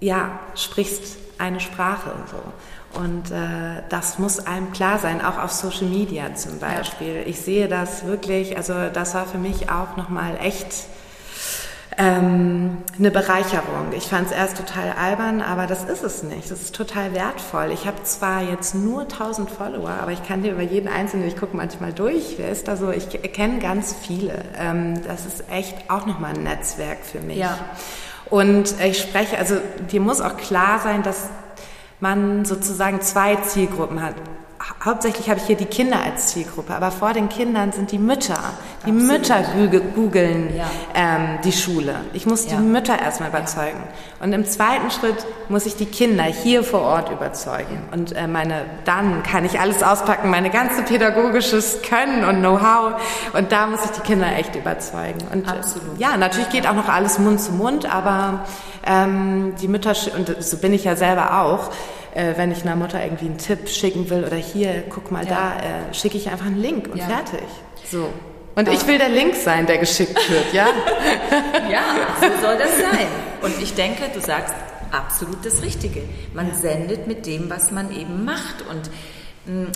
[0.00, 3.00] ja, sprichst eine Sprache und so.
[3.00, 7.16] Und äh, das muss einem klar sein, auch auf Social Media zum Beispiel.
[7.16, 7.26] Ja.
[7.26, 10.68] Ich sehe das wirklich, also das war für mich auch nochmal echt
[11.98, 13.92] ähm, eine Bereicherung.
[13.96, 16.50] Ich fand es erst total albern, aber das ist es nicht.
[16.50, 17.70] Das ist total wertvoll.
[17.72, 21.36] Ich habe zwar jetzt nur 1000 Follower, aber ich kann dir über jeden einzelnen, ich
[21.36, 24.44] gucke manchmal durch, wer ist da so, ich kenne ganz viele.
[24.58, 27.38] Ähm, das ist echt auch nochmal ein Netzwerk für mich.
[27.38, 27.58] Ja.
[28.30, 29.56] Und ich spreche, also
[29.90, 31.28] dir muss auch klar sein, dass
[32.00, 34.14] man sozusagen zwei Zielgruppen hat
[34.84, 38.38] hauptsächlich habe ich hier die Kinder als Zielgruppe, aber vor den Kindern sind die Mütter.
[38.86, 39.02] Die Absolut.
[39.02, 40.64] Mütter googeln ja.
[40.94, 41.96] ähm, die Schule.
[42.12, 42.60] Ich muss die ja.
[42.60, 43.78] Mütter erstmal überzeugen.
[43.78, 44.24] Ja.
[44.24, 47.82] Und im zweiten Schritt muss ich die Kinder hier vor Ort überzeugen.
[47.92, 52.94] Und äh, meine, dann kann ich alles auspacken, meine ganze pädagogisches Können und Know-how.
[53.32, 55.18] Und da muss ich die Kinder echt überzeugen.
[55.32, 55.98] Und Absolut.
[55.98, 58.44] ja, natürlich geht auch noch alles Mund zu Mund, aber
[58.86, 61.70] ähm, die Mütter, und so bin ich ja selber auch,
[62.14, 65.30] äh, wenn ich einer Mutter irgendwie einen Tipp schicken will oder hier, guck mal ja.
[65.30, 67.06] da, äh, schicke ich einfach einen Link und ja.
[67.06, 67.48] fertig.
[67.90, 68.08] So.
[68.56, 70.66] Und ich will der Link sein, der geschickt wird, ja?
[71.70, 71.82] ja,
[72.20, 73.08] so soll das sein.
[73.42, 74.54] Und ich denke, du sagst
[74.92, 76.02] absolut das Richtige.
[76.34, 78.62] Man sendet mit dem, was man eben macht.
[78.70, 78.90] Und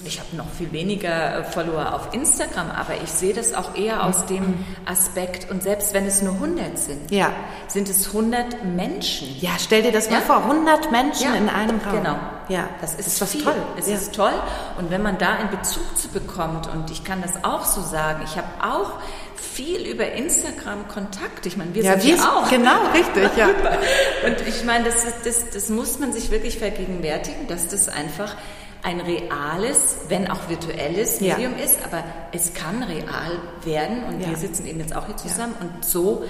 [0.04, 4.04] ich habe noch viel weniger äh, Follower auf Instagram, aber ich sehe das auch eher
[4.04, 7.30] aus dem Aspekt, und selbst wenn es nur 100 sind, ja.
[7.66, 9.28] sind es 100 Menschen.
[9.40, 11.34] Ja, stell dir das mal vor, 100 Menschen ja.
[11.34, 11.96] in einem Raum.
[11.96, 12.16] Genau.
[12.48, 13.56] Ja, das ist, das ist toll.
[13.76, 14.32] Es ist toll.
[14.78, 18.22] Und wenn man da einen Bezug zu bekommt, und ich kann das auch so sagen,
[18.24, 18.92] ich habe auch
[19.36, 21.44] viel über Instagram Kontakt.
[21.44, 22.48] Ich meine, wir ja, sind ja auch.
[22.48, 23.48] Genau, richtig, ja.
[24.26, 28.34] Und ich meine, das, das, das muss man sich wirklich vergegenwärtigen, dass das einfach
[28.82, 31.64] ein reales, wenn auch virtuelles Medium ja.
[31.64, 34.28] ist, aber es kann real werden und ja.
[34.30, 35.66] wir sitzen eben jetzt auch hier zusammen ja.
[35.66, 36.24] und so.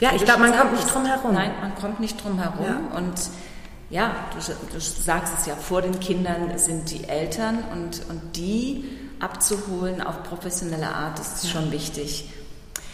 [0.00, 1.34] Ja, ich glaube, man kommt nicht drum herum.
[1.34, 3.14] Nein, man kommt nicht drum herum und
[3.90, 8.84] ja, du, du, sagst es ja, vor den Kindern sind die Eltern und, und die
[9.18, 12.30] abzuholen auf professionelle Art, ist schon wichtig.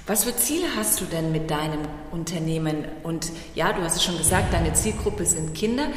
[0.07, 1.81] Was für Ziele hast du denn mit deinem
[2.13, 2.85] Unternehmen?
[3.03, 5.89] Und ja, du hast es schon gesagt, deine Zielgruppe sind Kinder.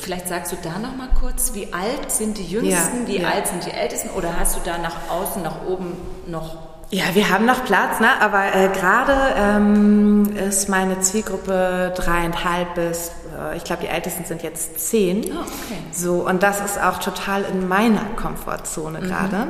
[0.00, 3.28] Vielleicht sagst du da noch mal kurz, wie alt sind die Jüngsten, ja, wie ja.
[3.28, 4.10] alt sind die Ältesten?
[4.10, 5.96] Oder hast du da nach außen, nach oben
[6.26, 8.20] noch ja, wir haben noch Platz, ne?
[8.20, 14.42] aber äh, gerade ähm, ist meine Zielgruppe dreieinhalb bis äh, ich glaube, die Ältesten sind
[14.42, 15.24] jetzt zehn.
[15.26, 15.80] Oh, okay.
[15.92, 19.04] So, und das ist auch total in meiner Komfortzone mhm.
[19.04, 19.46] gerade.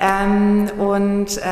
[0.00, 1.42] Ähm, und äh,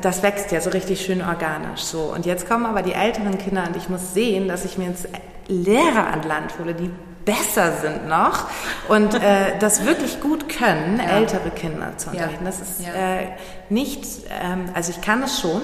[0.00, 1.82] das wächst ja so richtig schön organisch.
[1.82, 2.12] So.
[2.14, 5.08] Und jetzt kommen aber die älteren Kinder und ich muss sehen, dass ich mir jetzt
[5.48, 6.90] Lehrer an Land hole, die
[7.24, 8.48] besser sind noch
[8.88, 11.16] und äh, das wirklich gut können, ja.
[11.16, 12.44] ältere Kinder zu unterrichten.
[12.44, 12.50] Ja.
[12.50, 12.92] Das ist ja.
[12.92, 13.26] äh,
[13.70, 14.04] nicht,
[14.42, 15.62] ähm, also ich kann es schon,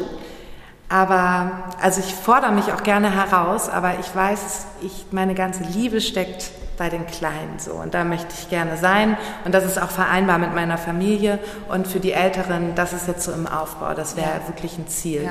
[0.90, 6.00] aber also ich fordere mich auch gerne heraus, aber ich weiß, ich, meine ganze Liebe
[6.00, 9.90] steckt bei den Kleinen so und da möchte ich gerne sein und das ist auch
[9.90, 14.16] vereinbar mit meiner Familie und für die Älteren, das ist jetzt so im Aufbau, das
[14.16, 15.30] wäre wirklich ein Ziel.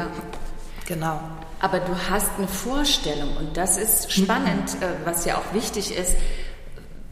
[0.85, 1.19] Genau.
[1.59, 4.85] Aber du hast eine Vorstellung und das ist spannend, mhm.
[5.03, 6.15] was ja auch wichtig ist.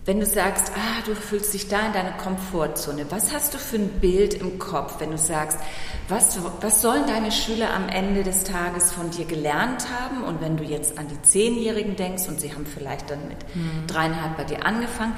[0.07, 3.75] Wenn du sagst, ah, du fühlst dich da in deiner Komfortzone, was hast du für
[3.75, 5.59] ein Bild im Kopf, wenn du sagst,
[6.07, 10.23] was, was sollen deine Schüler am Ende des Tages von dir gelernt haben?
[10.23, 13.85] Und wenn du jetzt an die Zehnjährigen denkst und sie haben vielleicht dann mit mhm.
[13.85, 15.11] dreieinhalb bei dir angefangen,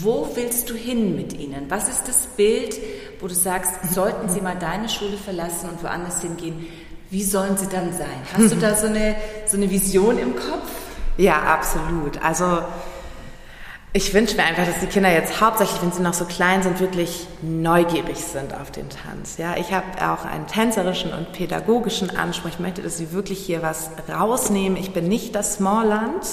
[0.00, 1.66] wo willst du hin mit ihnen?
[1.68, 2.76] Was ist das Bild,
[3.20, 6.66] wo du sagst, sollten sie mal deine Schule verlassen und woanders hingehen?
[7.10, 8.08] wie sollen sie dann sein?
[8.36, 9.14] Hast du da so eine,
[9.46, 10.68] so eine Vision im Kopf?
[11.16, 12.20] Ja, absolut.
[12.20, 12.64] Also
[13.96, 16.80] ich wünsche mir einfach, dass die Kinder jetzt hauptsächlich, wenn sie noch so klein sind,
[16.80, 19.36] wirklich neugierig sind auf den Tanz.
[19.38, 22.50] Ja, ich habe auch einen tänzerischen und pädagogischen Anspruch.
[22.50, 24.76] Ich möchte, dass sie wirklich hier was rausnehmen.
[24.76, 26.26] Ich bin nicht das Smallland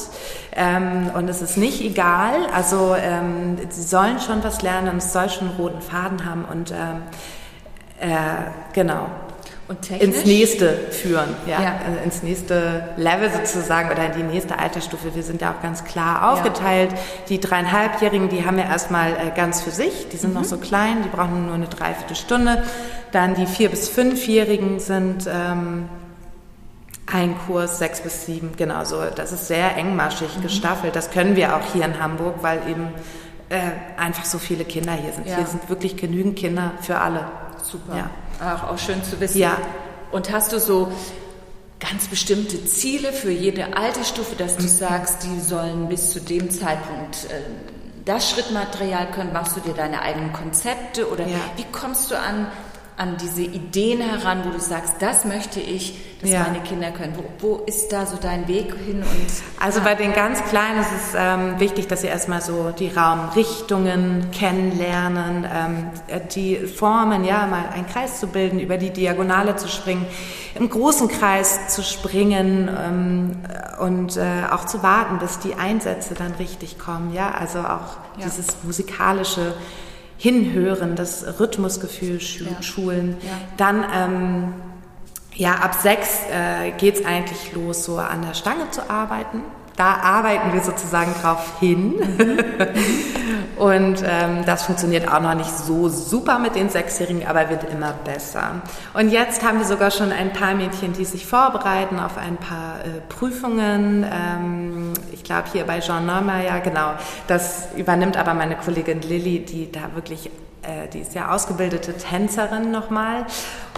[0.55, 2.47] ähm, und es ist nicht egal.
[2.51, 6.45] Also ähm, sie sollen schon was lernen und es soll schon einen roten Faden haben
[6.45, 7.03] und ähm,
[7.99, 9.05] äh, genau
[9.99, 11.75] ins nächste führen, ja, ja.
[11.85, 15.15] Also ins nächste Level sozusagen oder in die nächste Altersstufe.
[15.15, 16.91] Wir sind ja auch ganz klar aufgeteilt.
[16.91, 16.97] Ja.
[17.29, 20.41] Die dreieinhalbjährigen, die haben wir erstmal äh, ganz für sich, die sind mhm.
[20.41, 22.63] noch so klein, die brauchen nur eine Dreiviertelstunde.
[23.11, 25.89] Dann die vier bis fünfjährigen sind ähm,
[27.11, 29.01] ein Kurs, sechs bis sieben, genau so.
[29.15, 30.41] Das ist sehr engmaschig mhm.
[30.43, 30.95] gestaffelt.
[30.95, 32.87] Das können wir auch hier in Hamburg, weil eben
[33.49, 33.59] äh,
[33.97, 35.27] einfach so viele Kinder hier sind.
[35.27, 35.35] Ja.
[35.37, 37.25] Hier sind wirklich genügend Kinder für alle.
[37.71, 37.95] Super.
[37.95, 38.55] Ja.
[38.55, 39.37] Auch, auch schön zu wissen.
[39.37, 39.57] Ja.
[40.11, 40.91] Und hast du so
[41.79, 47.25] ganz bestimmte Ziele für jede Altersstufe, dass du sagst, die sollen bis zu dem Zeitpunkt
[47.25, 47.41] äh,
[48.05, 49.33] das Schrittmaterial können?
[49.33, 51.37] Machst du dir deine eigenen Konzepte oder ja.
[51.55, 52.47] wie kommst du an
[52.97, 56.41] an diese Ideen heran, wo du sagst, das möchte ich, dass ja.
[56.41, 57.13] meine Kinder können?
[57.15, 58.97] Wo, wo, ist da so dein Weg hin?
[58.97, 59.27] Und,
[59.59, 64.29] also bei den ganz Kleinen ist es ähm, wichtig, dass sie erstmal so die Raumrichtungen
[64.31, 65.89] kennenlernen, ähm,
[66.35, 70.05] die Formen, ja, mal einen Kreis zu bilden, über die Diagonale zu springen,
[70.53, 73.37] im großen Kreis zu springen ähm,
[73.79, 78.25] und äh, auch zu warten, bis die Einsätze dann richtig kommen, ja, also auch ja.
[78.25, 79.53] dieses musikalische
[80.21, 82.61] Hinhören, das Rhythmusgefühl ja.
[82.61, 83.17] schulen.
[83.23, 83.31] Ja.
[83.57, 84.53] Dann ähm,
[85.33, 89.41] ja, ab sechs äh, geht es eigentlich los, so an der Stange zu arbeiten.
[89.77, 91.95] Da arbeiten wir sozusagen drauf hin.
[91.95, 92.37] Mhm.
[93.57, 97.93] und ähm, das funktioniert auch noch nicht so super mit den Sechsjährigen, aber wird immer
[98.05, 98.61] besser.
[98.93, 102.79] Und jetzt haben wir sogar schon ein paar Mädchen, die sich vorbereiten auf ein paar
[102.79, 104.03] äh, Prüfungen.
[104.03, 106.93] Ähm, ich glaube hier bei Jean Neumeier, genau.
[107.27, 110.29] Das übernimmt aber meine Kollegin Lilly, die da wirklich
[110.63, 113.25] äh, die ist ja ausgebildete Tänzerin nochmal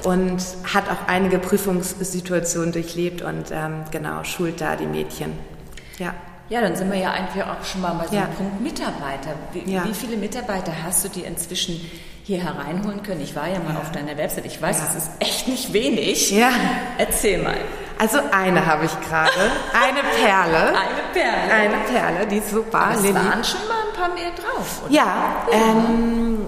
[0.03, 5.53] und hat auch einige Prüfungssituationen durchlebt und ähm, genau schult da die Mädchen.
[5.99, 6.13] Ja.
[6.49, 8.36] Ja, dann sind wir ja eigentlich auch schon mal bei so einem ja.
[8.36, 9.32] Punkt Mitarbeiter.
[9.53, 9.86] Wie, ja.
[9.86, 11.79] wie, viele Mitarbeiter hast du die inzwischen
[12.23, 13.21] hier hereinholen können?
[13.21, 13.79] Ich war ja mal ja.
[13.79, 14.45] auf deiner Website.
[14.45, 16.32] Ich weiß, es ist echt nicht wenig.
[16.32, 16.49] Ja.
[16.97, 17.56] Erzähl mal.
[17.97, 19.32] Also eine habe ich gerade.
[19.73, 20.67] Eine Perle.
[20.67, 21.53] Eine Perle.
[21.53, 22.91] Eine Perle, die ist super.
[22.93, 24.93] Es waren schon mal ein paar mehr drauf, oder?
[24.93, 26.45] Ja, ähm,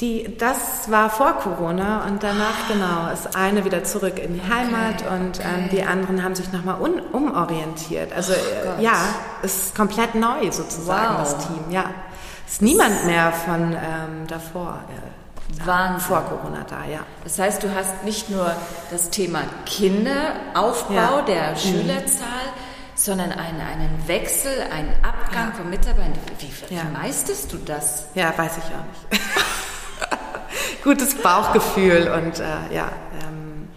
[0.00, 5.02] die, das war vor Corona und danach genau ist eine wieder zurück in die Heimat
[5.02, 5.68] okay, und ähm, okay.
[5.72, 6.76] die anderen haben sich nochmal
[7.12, 8.12] umorientiert.
[8.14, 8.94] Also oh ja,
[9.42, 11.20] ist komplett neu sozusagen wow.
[11.20, 11.70] das Team.
[11.70, 11.86] Ja,
[12.46, 14.80] ist niemand mehr von ähm, davor.
[14.90, 16.00] Äh, Wahnsinn.
[16.00, 17.00] Vor Corona da, ja.
[17.24, 18.52] Das heißt, du hast nicht nur
[18.90, 21.22] das Thema Kinderaufbau ja.
[21.22, 21.56] der mhm.
[21.56, 22.26] Schülerzahl,
[22.96, 25.54] sondern einen, einen Wechsel, einen Abgang ja.
[25.56, 26.18] von Mitarbeitern.
[26.38, 26.84] Wie, wie ja.
[26.84, 28.06] meistest du das?
[28.14, 29.24] Ja, weiß ich auch nicht.
[30.84, 33.68] gutes Bauchgefühl und äh, ja ähm,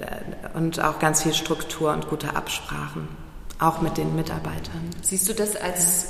[0.00, 3.08] äh, und auch ganz viel Struktur und gute Absprachen,
[3.58, 4.90] auch mit den Mitarbeitern.
[5.02, 6.06] Siehst du das als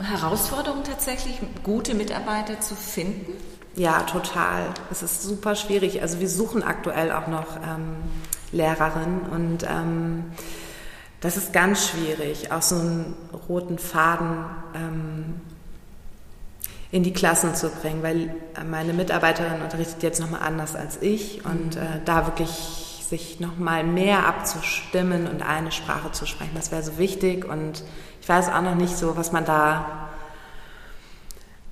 [0.00, 3.32] Herausforderung tatsächlich, gute Mitarbeiter zu finden?
[3.76, 4.72] Ja, total.
[4.90, 6.00] Es ist super schwierig.
[6.00, 7.96] Also wir suchen aktuell auch noch ähm,
[8.52, 10.24] Lehrerinnen und ähm,
[11.20, 13.16] das ist ganz schwierig, auch so einen
[13.48, 15.40] roten Faden ähm,
[16.94, 18.32] in die Klassen zu bringen, weil
[18.70, 21.82] meine Mitarbeiterin unterrichtet jetzt nochmal anders als ich und mhm.
[21.82, 26.52] äh, da wirklich sich nochmal mehr abzustimmen und eine Sprache zu sprechen.
[26.54, 27.82] Das wäre so wichtig und
[28.20, 30.08] ich weiß auch noch nicht so, was man da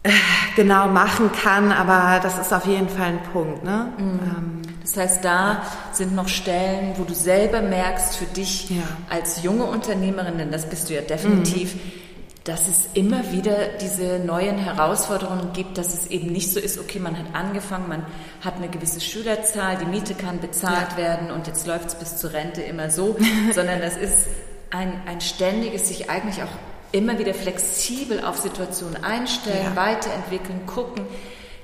[0.03, 0.11] äh,
[0.57, 3.63] genau machen kann, aber das ist auf jeden Fall ein Punkt.
[3.63, 3.93] Ne?
[3.99, 4.21] Mhm.
[4.25, 8.83] Ähm, das heißt, da sind noch Stellen, wo du selber merkst für dich ja.
[9.09, 12.02] als junge Unternehmerin, denn das bist du ja definitiv, mhm.
[12.45, 16.99] Dass es immer wieder diese neuen Herausforderungen gibt, dass es eben nicht so ist, okay,
[16.99, 18.07] man hat angefangen, man
[18.41, 20.97] hat eine gewisse Schülerzahl, die Miete kann bezahlt ja.
[20.97, 23.17] werden und jetzt läuft es bis zur Rente immer so,
[23.55, 24.27] sondern das ist
[24.71, 26.51] ein, ein ständiges, sich eigentlich auch
[26.91, 29.77] immer wieder flexibel auf Situationen einstellen, ja.
[29.77, 31.07] weiterentwickeln, gucken.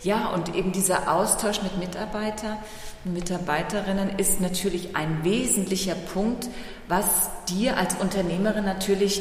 [0.02, 2.58] Ja, und eben dieser Austausch mit Mitarbeiter,
[3.04, 6.48] Mitarbeiterinnen ist natürlich ein wesentlicher Punkt,
[6.86, 9.20] was dir als Unternehmerin natürlich,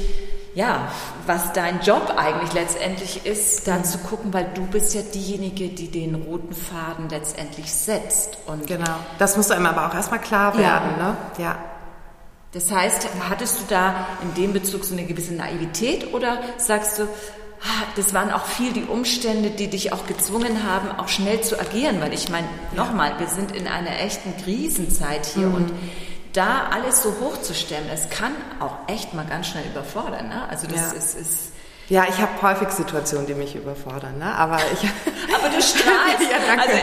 [0.58, 0.92] ja,
[1.28, 5.92] was dein Job eigentlich letztendlich ist, dann zu gucken, weil du bist ja diejenige, die
[5.92, 8.40] den roten Faden letztendlich setzt.
[8.48, 11.10] Und genau, das muss einem aber auch erstmal klar werden, ja.
[11.10, 11.18] ne?
[11.38, 11.58] Ja.
[12.54, 17.04] Das heißt, hattest du da in dem Bezug so eine gewisse Naivität oder sagst du,
[17.04, 21.60] ah, das waren auch viel die Umstände, die dich auch gezwungen haben, auch schnell zu
[21.60, 25.56] agieren, weil ich meine, nochmal, wir sind in einer echten Krisenzeit hier mhm.
[25.56, 25.72] und
[26.38, 30.30] da alles so hochzustemmen, es kann auch echt mal ganz schnell überfordern.
[30.30, 30.48] Ne?
[30.50, 30.98] Also das ja.
[30.98, 31.52] ist, ist
[31.90, 34.36] ja, ich habe häufig Situationen, die mich überfordern, ne?
[34.36, 34.82] aber ich...
[35.34, 36.78] aber du strahlst, ja, also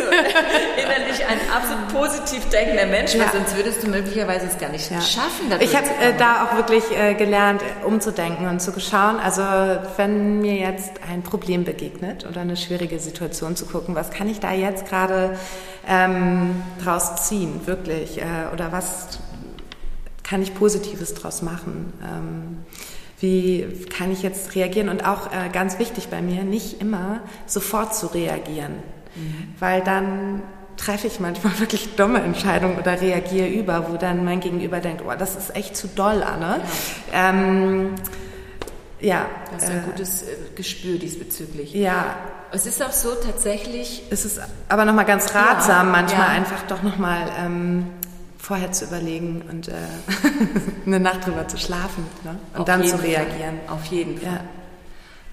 [0.00, 0.04] du
[0.82, 3.20] innerlich ein absolut positiv denkender Mensch, ja.
[3.20, 5.00] weil sonst würdest du möglicherweise es gar nicht ja.
[5.00, 5.52] schaffen.
[5.60, 9.42] Ich habe äh, da auch wirklich äh, gelernt, umzudenken und zu schauen, also
[9.96, 14.40] wenn mir jetzt ein Problem begegnet oder eine schwierige Situation zu gucken, was kann ich
[14.40, 15.36] da jetzt gerade
[15.88, 19.18] ähm, draus ziehen, wirklich, äh, oder was
[20.22, 21.92] kann ich Positives draus machen.
[22.02, 22.64] Ähm,
[23.20, 24.88] wie kann ich jetzt reagieren?
[24.88, 28.74] Und auch äh, ganz wichtig bei mir, nicht immer sofort zu reagieren,
[29.14, 29.54] mhm.
[29.58, 30.42] weil dann
[30.76, 35.12] treffe ich manchmal wirklich dumme Entscheidungen oder reagiere über, wo dann mein Gegenüber denkt, oh,
[35.18, 36.60] das ist echt zu doll, Anne.
[37.12, 37.30] Ja.
[37.30, 37.94] Ähm,
[39.00, 39.26] ja.
[39.52, 41.72] Das ist ein äh, gutes äh, Gespür diesbezüglich.
[41.74, 42.16] Ja.
[42.52, 44.02] Es ist auch so tatsächlich.
[44.10, 46.32] Es ist aber nochmal ganz ratsam, ja, manchmal ja.
[46.32, 47.86] einfach doch nochmal ähm,
[48.38, 49.72] vorher zu überlegen und äh,
[50.86, 52.38] eine Nacht drüber zu schlafen ne?
[52.54, 53.60] und Auf dann zu reagieren.
[53.66, 53.76] Fall.
[53.76, 54.32] Auf jeden Fall.
[54.32, 54.40] Ja.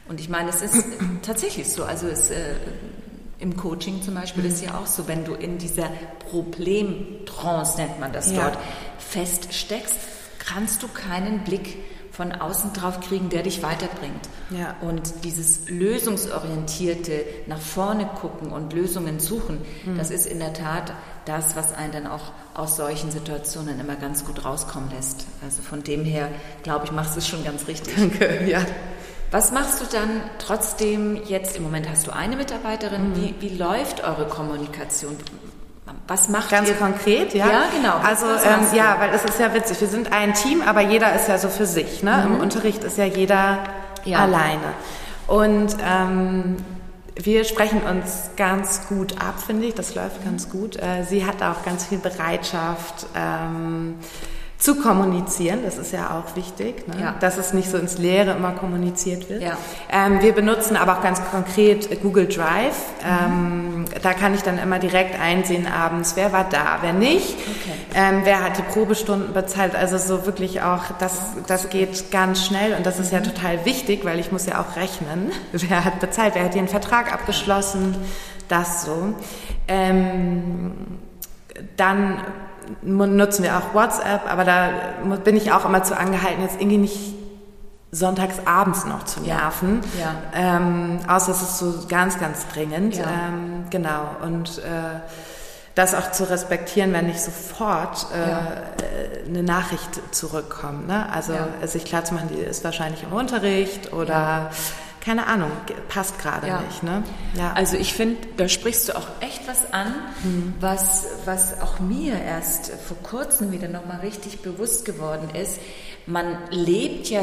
[0.07, 0.85] Und ich meine, es ist
[1.23, 1.83] tatsächlich so.
[1.83, 2.53] Also es, äh,
[3.39, 4.49] im Coaching zum Beispiel mhm.
[4.49, 5.89] ist ja auch so, wenn du in dieser
[6.29, 8.43] Problemtrance, nennt man das ja.
[8.43, 8.57] dort,
[8.97, 9.95] feststeckst,
[10.39, 11.77] kannst du keinen Blick
[12.11, 14.27] von außen drauf kriegen, der dich weiterbringt.
[14.49, 14.75] Ja.
[14.81, 19.97] Und dieses lösungsorientierte nach vorne gucken und Lösungen suchen, mhm.
[19.99, 20.93] das ist in der Tat
[21.25, 25.27] das, was einen dann auch aus solchen Situationen immer ganz gut rauskommen lässt.
[25.43, 26.29] Also von dem her,
[26.63, 27.95] glaube ich, machst du es schon ganz richtig.
[27.95, 28.65] Danke, ja.
[29.31, 31.57] Was machst du dann trotzdem jetzt?
[31.57, 33.09] Im Moment hast du eine Mitarbeiterin.
[33.09, 33.15] Mhm.
[33.15, 35.17] Wie, wie läuft eure Kommunikation?
[36.07, 36.75] Was macht Ganz ihr?
[36.75, 37.47] konkret, ja?
[37.47, 37.97] Ja, genau.
[37.97, 39.81] Also ähm, ja, weil es ist ja witzig.
[39.81, 42.03] Wir sind ein Team, aber jeder ist ja so für sich.
[42.03, 42.25] Ne?
[42.25, 42.35] Mhm.
[42.35, 43.59] Im Unterricht ist ja jeder
[44.05, 44.19] ja.
[44.19, 44.73] alleine.
[45.27, 46.57] Und ähm,
[47.15, 49.75] wir sprechen uns ganz gut ab, finde ich.
[49.75, 50.77] Das läuft ganz gut.
[50.77, 53.07] Äh, sie hat auch ganz viel Bereitschaft.
[53.15, 53.95] Ähm,
[54.57, 56.99] zu kommunizieren, das ist ja auch wichtig, ne?
[56.99, 57.15] ja.
[57.19, 59.43] dass es nicht so ins Leere immer kommuniziert wird.
[59.43, 59.55] Ja.
[59.91, 62.75] Ähm, wir benutzen aber auch ganz konkret Google Drive.
[63.03, 63.85] Mhm.
[63.85, 67.77] Ähm, da kann ich dann immer direkt einsehen abends, wer war da, wer nicht, okay.
[67.93, 69.75] ähm, wer hat die Probestunden bezahlt.
[69.75, 73.19] Also so wirklich auch, das, das geht ganz schnell und das ist mhm.
[73.19, 76.67] ja total wichtig, weil ich muss ja auch rechnen, wer hat bezahlt, wer hat den
[76.67, 77.95] Vertrag abgeschlossen,
[78.47, 79.13] das so.
[79.67, 80.71] Ähm,
[81.75, 82.23] dann
[82.81, 84.69] nutzen wir auch WhatsApp, aber da
[85.23, 87.15] bin ich auch immer zu angehalten, jetzt irgendwie nicht
[87.91, 89.81] sonntags abends noch zu nerven.
[89.97, 90.15] Ja.
[90.39, 90.57] ja.
[90.57, 92.95] Ähm, außer es ist so ganz, ganz dringend.
[92.95, 93.05] Ja.
[93.05, 94.09] Ähm, genau.
[94.23, 94.99] Und äh,
[95.73, 98.41] das auch zu respektieren, wenn nicht sofort äh, ja.
[99.27, 100.87] eine Nachricht zurückkommt.
[100.87, 101.07] Ne?
[101.11, 101.33] Also
[101.65, 104.49] sich klar zu machen, die ist wahrscheinlich im Unterricht oder
[105.07, 105.51] keine Ahnung,
[105.87, 106.61] passt gerade ja.
[106.63, 106.83] nicht.
[106.83, 107.01] Ne?
[107.37, 107.53] Ja.
[107.53, 110.53] Also ich finde, da sprichst du auch echt was an, mhm.
[110.59, 115.61] was, was auch mir erst vor kurzem wieder nochmal richtig bewusst geworden ist.
[116.07, 117.21] Man lebt ja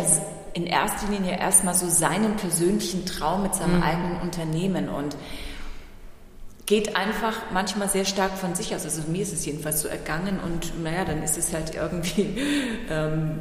[0.55, 3.83] in erster Linie erstmal so seinen persönlichen Traum mit seinem mhm.
[3.83, 5.15] eigenen Unternehmen und
[6.65, 8.87] geht einfach manchmal sehr stark von sich aus.
[8.87, 12.39] Also mir ist es jedenfalls so ergangen und naja, dann ist es halt irgendwie
[12.89, 13.41] ähm,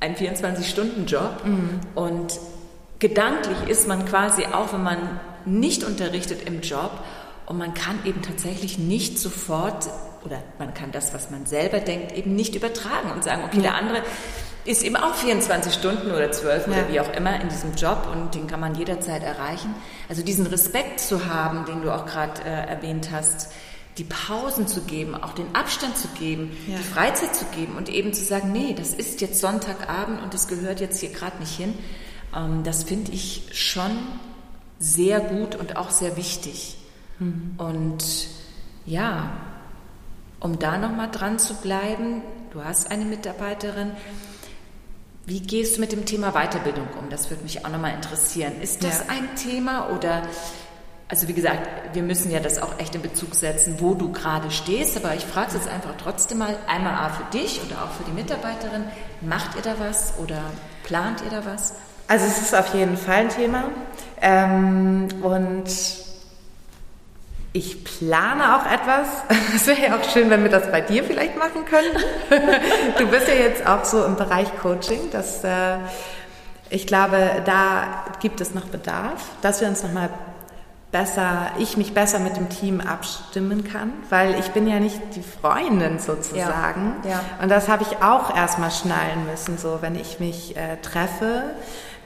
[0.00, 1.80] ein 24-Stunden-Job mhm.
[1.94, 2.38] und
[2.98, 6.90] gedanklich ist man quasi auch, wenn man nicht unterrichtet im Job
[7.46, 9.88] und man kann eben tatsächlich nicht sofort
[10.24, 13.62] oder man kann das, was man selber denkt, eben nicht übertragen und sagen, okay, ja.
[13.62, 14.02] der andere
[14.64, 16.72] ist eben auch 24 Stunden oder 12 ja.
[16.72, 19.74] oder wie auch immer in diesem Job und den kann man jederzeit erreichen.
[20.08, 23.52] Also diesen Respekt zu haben, den du auch gerade äh, erwähnt hast,
[23.98, 26.76] die Pausen zu geben, auch den Abstand zu geben, ja.
[26.76, 30.48] die Freizeit zu geben und eben zu sagen, nee, das ist jetzt Sonntagabend und das
[30.48, 31.72] gehört jetzt hier gerade nicht hin,
[32.36, 33.90] ähm, das finde ich schon
[34.78, 36.76] sehr gut und auch sehr wichtig.
[37.18, 37.54] Mhm.
[37.56, 38.04] Und
[38.84, 39.30] ja,
[40.38, 42.22] um da nochmal dran zu bleiben,
[42.52, 43.92] du hast eine Mitarbeiterin,
[45.24, 47.10] wie gehst du mit dem Thema Weiterbildung um?
[47.10, 48.60] Das würde mich auch nochmal interessieren.
[48.60, 49.06] Ist das ja.
[49.08, 50.22] ein Thema oder,
[51.08, 54.52] also wie gesagt, wir müssen ja das auch echt in Bezug setzen, wo du gerade
[54.52, 57.90] stehst, aber ich frage es jetzt einfach trotzdem mal, einmal A für dich oder auch
[57.90, 58.84] für die Mitarbeiterin,
[59.20, 60.40] macht ihr da was oder
[60.84, 61.74] plant ihr da was?
[62.08, 63.64] Also es ist auf jeden Fall ein Thema
[64.20, 65.64] ähm, und
[67.52, 69.08] ich plane auch etwas.
[69.54, 71.96] Es wäre ja auch schön, wenn wir das bei dir vielleicht machen können.
[72.98, 75.10] Du bist ja jetzt auch so im Bereich Coaching.
[75.10, 75.78] Dass, äh,
[76.70, 80.10] ich glaube, da gibt es noch Bedarf, dass wir uns nochmal
[80.92, 85.22] besser, ich mich besser mit dem Team abstimmen kann, weil ich bin ja nicht die
[85.22, 86.96] Freundin sozusagen.
[87.04, 87.20] Ja, ja.
[87.42, 91.42] Und das habe ich auch erstmal schnallen müssen, so wenn ich mich äh, treffe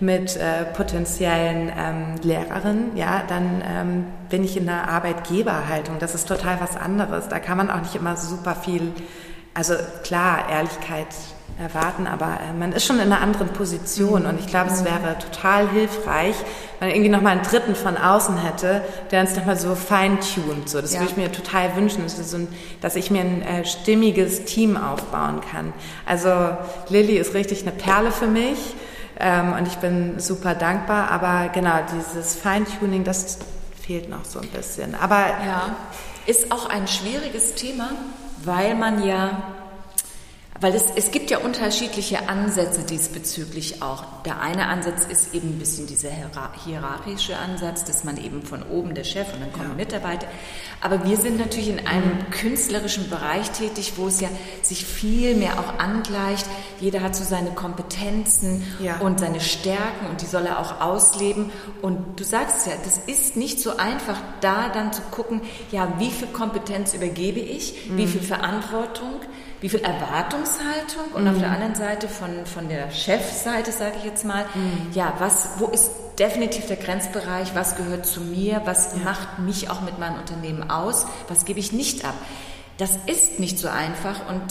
[0.00, 5.98] mit äh, potenziellen ähm, Lehrerinnen, ja, dann ähm, bin ich in einer Arbeitgeberhaltung.
[5.98, 7.28] Das ist total was anderes.
[7.28, 8.92] Da kann man auch nicht immer super viel,
[9.54, 11.08] also klar, Ehrlichkeit
[11.60, 15.18] erwarten, aber äh, man ist schon in einer anderen Position und ich glaube, es wäre
[15.18, 16.34] total hilfreich,
[16.78, 20.68] wenn man irgendwie nochmal einen Dritten von außen hätte, der uns nochmal so feintuned.
[20.68, 21.00] So, das ja.
[21.00, 22.48] würde ich mir total wünschen, so ein,
[22.80, 25.74] dass ich mir ein äh, stimmiges Team aufbauen kann.
[26.06, 26.30] Also
[26.88, 28.74] Lilly ist richtig eine Perle für mich.
[29.20, 31.10] Ähm, und ich bin super dankbar.
[31.10, 33.38] Aber genau, dieses Feintuning, das
[33.80, 34.94] fehlt noch so ein bisschen.
[34.94, 35.76] Aber ja,
[36.26, 37.90] ist auch ein schwieriges Thema,
[38.44, 39.42] weil man ja
[40.60, 44.04] weil es, es gibt ja unterschiedliche Ansätze diesbezüglich auch.
[44.26, 46.10] Der eine Ansatz ist eben ein bisschen dieser
[46.64, 49.76] hierarchische Ansatz, dass man eben von oben der Chef und dann kommen ja.
[49.76, 50.26] Mitarbeiter.
[50.82, 52.30] Aber wir sind natürlich in einem mhm.
[52.30, 54.28] künstlerischen Bereich tätig, wo es ja
[54.62, 56.46] sich viel mehr auch angleicht.
[56.78, 58.98] Jeder hat so seine Kompetenzen ja.
[58.98, 61.50] und seine Stärken und die soll er auch ausleben.
[61.80, 65.40] Und du sagst ja, das ist nicht so einfach, da dann zu gucken,
[65.72, 67.96] ja, wie viel Kompetenz übergebe ich, mhm.
[67.96, 69.20] wie viel Verantwortung
[69.60, 71.30] wie viel Erwartungshaltung und mhm.
[71.30, 74.88] auf der anderen Seite von, von der Chefseite, sage ich jetzt mal, mhm.
[74.94, 79.04] ja, was, wo ist definitiv der Grenzbereich, was gehört zu mir, was ja.
[79.04, 82.14] macht mich auch mit meinem Unternehmen aus, was gebe ich nicht ab.
[82.78, 84.42] Das ist nicht so einfach und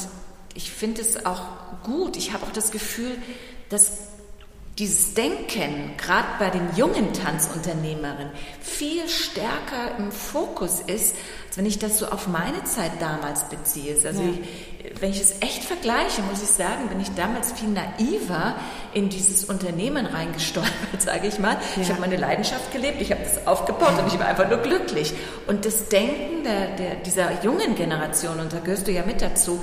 [0.54, 1.42] ich finde es auch
[1.84, 2.18] gut.
[2.18, 3.18] Ich habe auch das Gefühl,
[3.70, 3.92] dass
[4.80, 8.32] dieses Denken, gerade bei den jungen Tanzunternehmerinnen,
[8.62, 11.16] viel stärker im Fokus ist,
[11.48, 13.94] als wenn ich das so auf meine Zeit damals beziehe.
[13.94, 14.30] Also ja.
[14.30, 18.56] ich, wenn ich es echt vergleiche, muss ich sagen, bin ich damals viel naiver
[18.94, 21.54] in dieses Unternehmen reingestolpert, sage ich mal.
[21.76, 21.82] Ja.
[21.82, 25.14] Ich habe meine Leidenschaft gelebt, ich habe das aufgebaut und ich war einfach nur glücklich.
[25.48, 29.62] Und das Denken der, der, dieser jungen Generation, und da gehörst du ja mit dazu,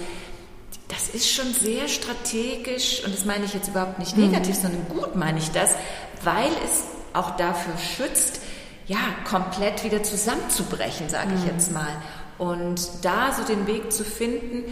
[0.89, 4.63] das ist schon sehr strategisch und das meine ich jetzt überhaupt nicht negativ, mhm.
[4.63, 5.75] sondern gut meine ich das,
[6.23, 8.41] weil es auch dafür schützt,
[8.87, 8.99] ja,
[9.29, 11.49] komplett wieder zusammenzubrechen, sage ich mhm.
[11.49, 11.89] jetzt mal.
[12.39, 14.65] Und da so den Weg zu finden,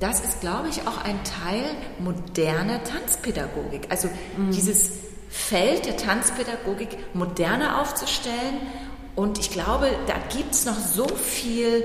[0.00, 1.64] das ist, glaube ich, auch ein Teil
[1.98, 3.86] moderner Tanzpädagogik.
[3.88, 4.50] Also mhm.
[4.50, 4.90] dieses
[5.30, 8.60] Feld der Tanzpädagogik moderner aufzustellen.
[9.14, 11.84] Und ich glaube, da gibt es noch so viel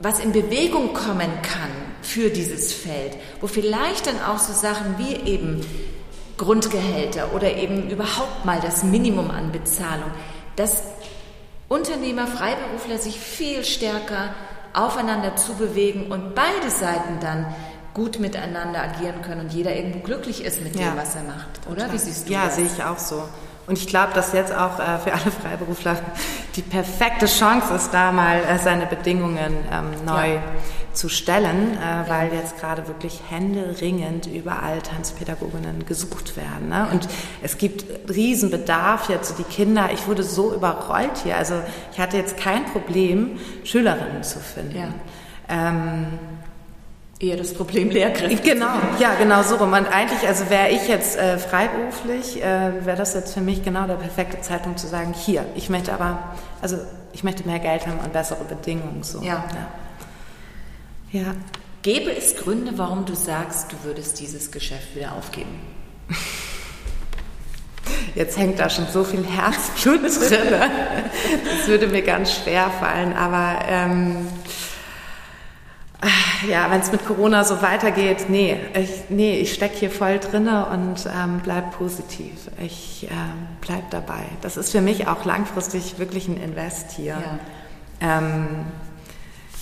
[0.00, 1.70] was in Bewegung kommen kann
[2.02, 5.64] für dieses Feld, wo vielleicht dann auch so Sachen wie eben
[6.36, 10.10] Grundgehälter oder eben überhaupt mal das Minimum an Bezahlung,
[10.56, 10.82] dass
[11.68, 14.34] Unternehmer, Freiberufler sich viel stärker
[14.74, 17.46] aufeinander zubewegen und beide Seiten dann
[17.94, 20.90] gut miteinander agieren können und jeder irgendwo glücklich ist mit ja.
[20.90, 21.48] dem, was er macht.
[21.70, 21.92] Oder?
[21.92, 22.58] Wie siehst du ja, das?
[22.58, 23.22] Ja, sehe ich auch so.
[23.66, 25.96] Und ich glaube, dass jetzt auch äh, für alle Freiberufler
[26.56, 30.42] die perfekte Chance ist, da mal äh, seine Bedingungen ähm, neu ja.
[30.94, 36.68] Zu stellen, äh, weil jetzt gerade wirklich händeringend überall Tanzpädagoginnen gesucht werden.
[36.68, 36.88] Ne?
[36.92, 37.08] Und
[37.42, 39.38] es gibt Riesenbedarf jetzt.
[39.38, 41.36] Die Kinder, ich wurde so überrollt hier.
[41.36, 41.54] Also
[41.92, 44.76] ich hatte jetzt kein Problem, Schülerinnen zu finden.
[44.76, 44.88] Ja.
[45.48, 46.06] Ähm,
[47.20, 48.42] Eher das Problem Lehrkräfte.
[48.42, 49.72] Genau, ja, genau so rum.
[49.72, 53.86] Und eigentlich, also wäre ich jetzt äh, freiberuflich, äh, wäre das jetzt für mich genau
[53.86, 56.18] der perfekte Zeitpunkt zu sagen, hier, ich möchte aber,
[56.60, 56.76] also
[57.12, 59.04] ich möchte mehr Geld haben und bessere Bedingungen.
[59.04, 59.22] So.
[59.22, 59.44] Ja.
[59.54, 59.68] ja.
[61.14, 61.34] Ja.
[61.82, 65.60] Gäbe es Gründe, warum du sagst, du würdest dieses Geschäft wieder aufgeben?
[68.14, 70.70] Jetzt hängt da schon so viel Herzblut drin.
[71.44, 74.26] Das würde mir ganz schwer fallen, aber ähm,
[76.48, 80.66] ja, wenn es mit Corona so weitergeht, nee, ich, nee, ich stecke hier voll drinne
[80.66, 82.32] und ähm, bleib positiv.
[82.58, 84.24] Ich ähm, bleib dabei.
[84.40, 87.22] Das ist für mich auch langfristig wirklich ein Invest hier.
[88.00, 88.18] Ja.
[88.18, 88.66] Ähm,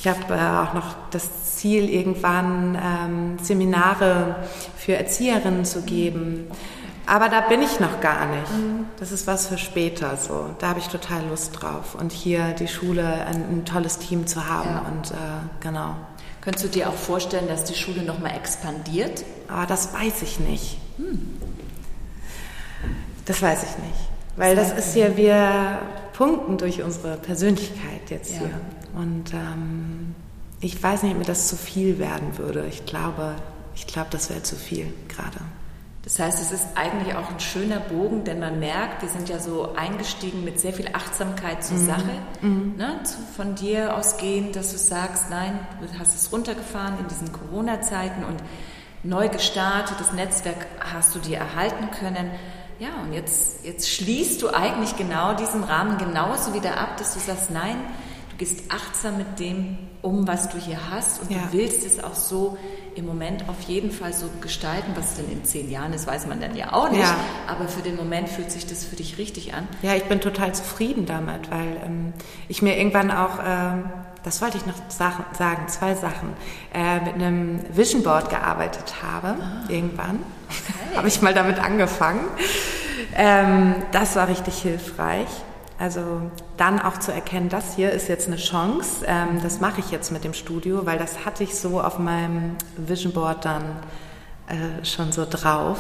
[0.00, 4.34] Ich habe äh, auch noch das Ziel, irgendwann ähm, Seminare
[4.76, 6.48] für Erzieherinnen zu geben.
[7.06, 8.50] Aber da bin ich noch gar nicht.
[8.50, 8.86] Mhm.
[8.98, 10.46] Das ist was für später so.
[10.58, 11.94] Da habe ich total Lust drauf.
[11.94, 14.70] Und hier die Schule, ein, ein tolles Team zu haben.
[14.70, 14.86] Ja.
[14.90, 15.14] Und äh,
[15.60, 15.94] genau.
[16.40, 19.24] Könntest du dir auch vorstellen, dass die Schule nochmal expandiert?
[19.46, 20.78] Aber das weiß ich nicht.
[20.96, 21.38] Hm.
[23.24, 24.08] Das weiß ich nicht.
[24.36, 25.78] Weil das, das ist ja, wir
[26.12, 28.40] punkten durch unsere Persönlichkeit jetzt ja.
[28.40, 28.50] hier.
[29.00, 30.14] Und ähm,
[30.62, 32.66] ich weiß nicht, ob mir das zu viel werden würde.
[32.68, 33.34] Ich glaube,
[33.74, 35.38] ich glaube, das wäre zu viel gerade.
[36.04, 39.38] Das heißt, es ist eigentlich auch ein schöner Bogen, denn man merkt, wir sind ja
[39.38, 41.86] so eingestiegen mit sehr viel Achtsamkeit zur mhm.
[41.86, 42.10] Sache,
[42.40, 42.74] mhm.
[42.76, 43.00] Ne,
[43.36, 48.42] von dir ausgehend, dass du sagst, nein, du hast es runtergefahren in diesen Corona-Zeiten und
[49.04, 52.30] neu gestartet, das Netzwerk hast du dir erhalten können.
[52.78, 57.20] Ja, und jetzt, jetzt schließt du eigentlich genau diesen Rahmen genauso wieder ab, dass du
[57.20, 57.76] sagst, nein,
[58.42, 61.38] gehst achtsam mit dem um, was du hier hast und ja.
[61.38, 62.58] du willst es auch so
[62.96, 66.40] im Moment auf jeden Fall so gestalten, was denn in zehn Jahren ist, weiß man
[66.40, 67.02] dann ja auch nicht.
[67.02, 67.14] Ja.
[67.46, 69.68] Aber für den Moment fühlt sich das für dich richtig an.
[69.82, 72.12] Ja, ich bin total zufrieden damit, weil ähm,
[72.48, 73.84] ich mir irgendwann auch, äh,
[74.24, 76.30] das wollte ich noch sagen, zwei Sachen,
[76.74, 79.40] äh, mit einem Vision Board gearbeitet habe.
[79.40, 79.68] Ah.
[79.68, 80.18] Irgendwann
[80.48, 80.96] okay.
[80.96, 82.24] habe ich mal damit angefangen.
[83.14, 85.28] Ähm, das war richtig hilfreich.
[85.82, 89.90] Also dann auch zu erkennen, das hier ist jetzt eine Chance, ähm, das mache ich
[89.90, 93.64] jetzt mit dem Studio, weil das hatte ich so auf meinem Vision Board dann
[94.46, 95.78] äh, schon so drauf.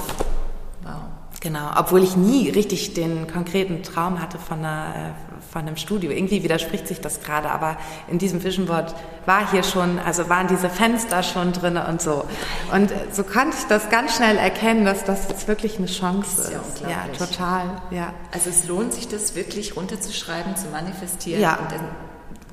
[0.82, 1.02] Wow.
[1.40, 6.10] Genau, obwohl ich nie richtig den konkreten Traum hatte von, einer, äh, von einem Studio.
[6.10, 7.76] Irgendwie widerspricht sich das gerade, aber
[8.08, 8.94] in diesem Vision Board
[9.26, 12.24] war hier schon, also waren diese Fenster schon drin und so.
[12.72, 16.80] Und so konnte ich das ganz schnell erkennen, dass das jetzt wirklich eine Chance ist.
[16.82, 17.82] Ja, ja, total.
[17.90, 18.12] Ja.
[18.32, 21.40] Also es lohnt sich, das wirklich runterzuschreiben, zu manifestieren.
[21.40, 21.56] Ja.
[21.56, 21.88] Und dann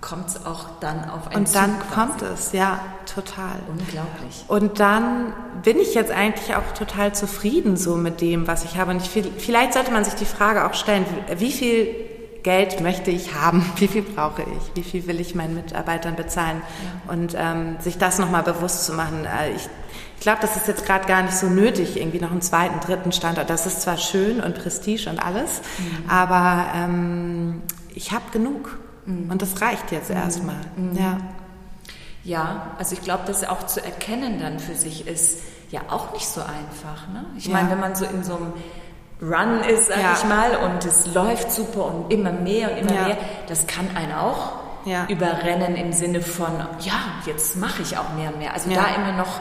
[0.02, 2.80] kommt es auch dann auf einen Und dann Zug kommt es, ja,
[3.14, 3.56] total.
[3.68, 4.46] Unglaublich.
[4.48, 5.34] Und dann
[5.64, 8.92] bin ich jetzt eigentlich auch total zufrieden so mit dem, was ich habe.
[8.92, 11.06] Und ich, vielleicht sollte man sich die Frage auch stellen,
[11.38, 11.88] wie viel
[12.44, 16.62] Geld möchte ich haben, wie viel brauche ich, wie viel will ich meinen Mitarbeitern bezahlen
[17.08, 17.14] ja.
[17.14, 19.26] und ähm, sich das nochmal bewusst zu machen.
[19.26, 19.68] Äh, ich,
[20.16, 23.12] ich glaube, das ist jetzt gerade gar nicht so nötig, irgendwie noch einen zweiten, dritten
[23.12, 23.50] Standort.
[23.50, 26.10] Das ist zwar schön und Prestige und alles, mhm.
[26.10, 27.62] aber ähm,
[27.94, 28.78] ich habe genug.
[29.06, 29.32] Mhm.
[29.32, 30.60] Und das reicht jetzt erstmal.
[30.76, 30.98] Mhm.
[30.98, 31.18] Ja.
[32.24, 35.40] ja, also ich glaube, dass auch zu erkennen dann für sich ist
[35.72, 37.08] ja auch nicht so einfach.
[37.14, 37.26] Ne?
[37.38, 37.54] Ich ja.
[37.54, 38.54] meine, wenn man so in so einem
[39.22, 40.14] Run ist, sag ja.
[40.14, 43.04] ich mal, und es läuft super und immer mehr und immer ja.
[43.08, 43.18] mehr,
[43.48, 44.54] das kann einen auch
[44.86, 45.06] ja.
[45.10, 48.54] überrennen im Sinne von, ja, jetzt mache ich auch mehr und mehr.
[48.54, 49.40] Also da immer noch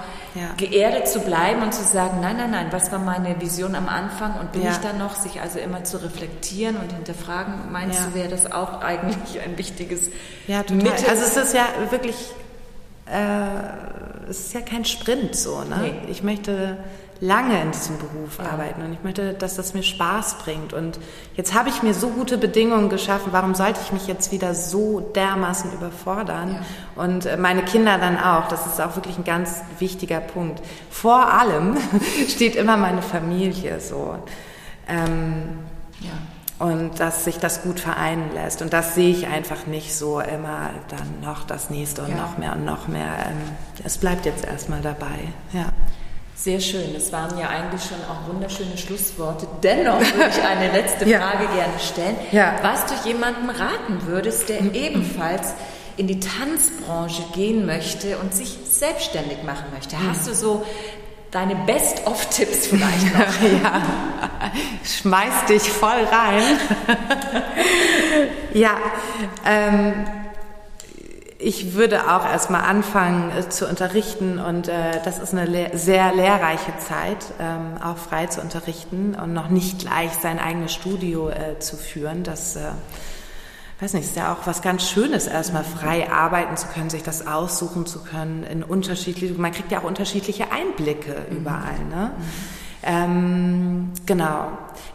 [0.56, 4.38] geerdet zu bleiben und zu sagen, nein, nein, nein, was war meine Vision am Anfang
[4.38, 8.28] und bin ich da noch, sich also immer zu reflektieren und hinterfragen, meinst du, wäre
[8.28, 10.10] das auch eigentlich ein wichtiges
[10.46, 10.76] Ja, total.
[10.76, 11.08] Mittel?
[11.08, 12.16] Also es ist ja wirklich,
[13.06, 15.78] äh, es ist ja kein Sprint so, ne?
[15.80, 16.10] Nee.
[16.10, 16.76] Ich möchte
[17.20, 18.50] lange in diesem Beruf ja.
[18.50, 20.72] arbeiten und ich möchte, dass das mir Spaß bringt.
[20.72, 20.98] Und
[21.34, 25.00] jetzt habe ich mir so gute Bedingungen geschaffen, warum sollte ich mich jetzt wieder so
[25.00, 26.54] dermaßen überfordern?
[26.54, 27.02] Ja.
[27.02, 30.62] Und äh, meine Kinder dann auch, das ist auch wirklich ein ganz wichtiger Punkt.
[30.90, 31.76] Vor allem
[32.28, 34.16] steht immer meine Familie so.
[34.88, 35.58] Ähm,
[36.00, 36.64] ja.
[36.64, 38.62] Und dass sich das gut vereinen lässt.
[38.62, 42.52] Und das sehe ich einfach nicht so immer dann noch das nächste und noch mehr
[42.52, 43.14] und noch mehr.
[43.28, 43.36] Ähm,
[43.84, 45.32] es bleibt jetzt erstmal dabei.
[45.52, 45.66] Ja.
[46.38, 46.94] Sehr schön.
[46.94, 49.48] Das waren ja eigentlich schon auch wunderschöne Schlussworte.
[49.60, 51.54] Dennoch würde ich eine letzte Frage ja.
[51.54, 52.16] gerne stellen.
[52.30, 52.54] Ja.
[52.62, 55.54] Was du jemandem raten würdest, der ebenfalls
[55.96, 59.96] in die Tanzbranche gehen möchte und sich selbstständig machen möchte?
[59.96, 60.10] Mhm.
[60.10, 60.64] Hast du so
[61.32, 63.60] deine Best-of-Tipps vielleicht noch?
[63.62, 63.82] ja,
[64.84, 66.42] schmeiß dich voll rein.
[68.54, 68.76] ja,
[69.44, 70.06] ähm,
[71.38, 76.12] ich würde auch erstmal anfangen äh, zu unterrichten und äh, das ist eine le sehr
[76.12, 81.58] lehrreiche Zeit, ähm, auch frei zu unterrichten und noch nicht gleich sein eigenes Studio äh,
[81.60, 82.24] zu führen.
[82.24, 82.70] Das, äh,
[83.78, 87.28] weiß nicht, ist ja auch was ganz Schönes, erstmal frei arbeiten zu können, sich das
[87.28, 91.36] aussuchen zu können in unterschiedliche, man kriegt ja auch unterschiedliche Einblicke mhm.
[91.36, 91.78] überall.
[91.88, 92.10] Ne?
[92.16, 92.57] Mhm.
[92.82, 94.48] Ähm, genau.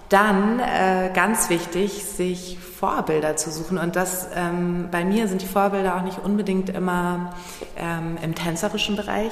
[0.10, 3.78] Dann äh, ganz wichtig, sich Vorbilder zu suchen.
[3.78, 7.34] Und das ähm, bei mir sind die Vorbilder auch nicht unbedingt immer
[7.78, 9.32] ähm, im tänzerischen Bereich,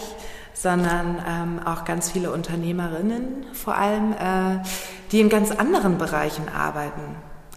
[0.54, 4.64] sondern ähm, auch ganz viele Unternehmerinnen vor allem, äh,
[5.12, 7.16] die in ganz anderen Bereichen arbeiten,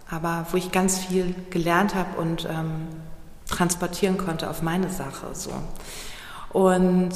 [0.09, 2.87] aber wo ich ganz viel gelernt habe und ähm,
[3.49, 5.27] transportieren konnte auf meine Sache.
[5.33, 5.51] So.
[6.51, 7.13] Und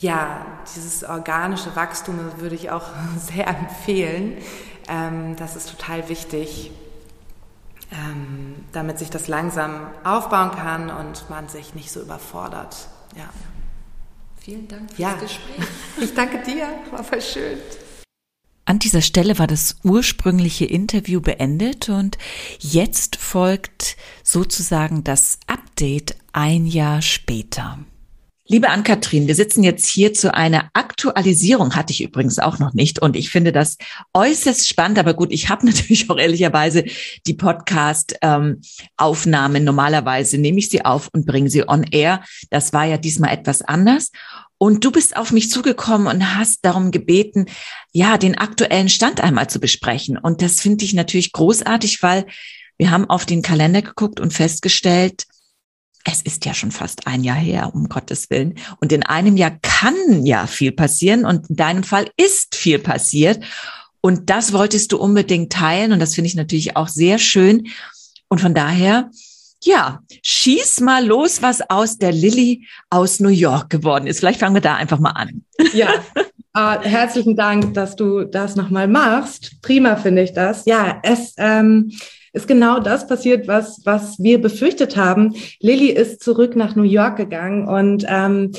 [0.00, 2.86] ja, dieses organische Wachstum würde ich auch
[3.18, 4.38] sehr empfehlen.
[4.88, 6.70] Ähm, das ist total wichtig
[7.90, 12.88] ähm, damit sich das langsam aufbauen kann und man sich nicht so überfordert.
[13.16, 13.30] Ja.
[14.40, 15.14] Vielen Dank fürs ja.
[15.14, 15.66] Gespräch.
[16.00, 17.58] Ich danke dir, war voll schön.
[18.64, 22.18] An dieser Stelle war das ursprüngliche Interview beendet und
[22.58, 27.78] jetzt folgt sozusagen das Update ein Jahr später.
[28.50, 32.98] Liebe Ann-Kathrin, wir sitzen jetzt hier zu einer Aktualisierung, hatte ich übrigens auch noch nicht.
[32.98, 33.76] Und ich finde das
[34.14, 34.98] äußerst spannend.
[34.98, 36.84] Aber gut, ich habe natürlich auch ehrlicherweise
[37.26, 39.56] die Podcast-Aufnahmen.
[39.56, 42.24] Ähm, Normalerweise nehme ich sie auf und bringe sie on air.
[42.48, 44.12] Das war ja diesmal etwas anders.
[44.56, 47.48] Und du bist auf mich zugekommen und hast darum gebeten,
[47.92, 50.16] ja, den aktuellen Stand einmal zu besprechen.
[50.16, 52.24] Und das finde ich natürlich großartig, weil
[52.78, 55.26] wir haben auf den Kalender geguckt und festgestellt,
[56.04, 58.54] es ist ja schon fast ein Jahr her, um Gottes Willen.
[58.80, 63.42] Und in einem Jahr kann ja viel passieren und in deinem Fall ist viel passiert.
[64.00, 67.68] Und das wolltest du unbedingt teilen und das finde ich natürlich auch sehr schön.
[68.28, 69.10] Und von daher,
[69.62, 74.20] ja, schieß mal los, was aus der Lilly aus New York geworden ist.
[74.20, 75.44] Vielleicht fangen wir da einfach mal an.
[75.74, 75.90] Ja,
[76.54, 79.60] äh, herzlichen Dank, dass du das nochmal machst.
[79.62, 80.64] Prima finde ich das.
[80.64, 81.92] Ja, es, ähm,
[82.32, 85.34] ist genau das passiert, was, was wir befürchtet haben.
[85.60, 88.52] Lilly ist zurück nach New York gegangen und ähm,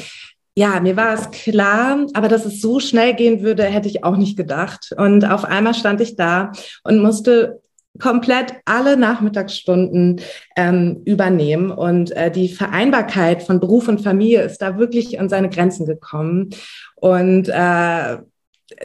[0.56, 4.18] ja, mir war es klar, aber dass es so schnell gehen würde, hätte ich auch
[4.18, 4.94] nicht gedacht.
[4.98, 6.52] Und auf einmal stand ich da
[6.84, 7.62] und musste
[7.98, 10.22] komplett alle Nachmittagsstunden
[10.56, 11.72] ähm, übernehmen.
[11.72, 16.50] Und äh, die Vereinbarkeit von Beruf und Familie ist da wirklich an seine Grenzen gekommen.
[16.96, 18.18] Und äh,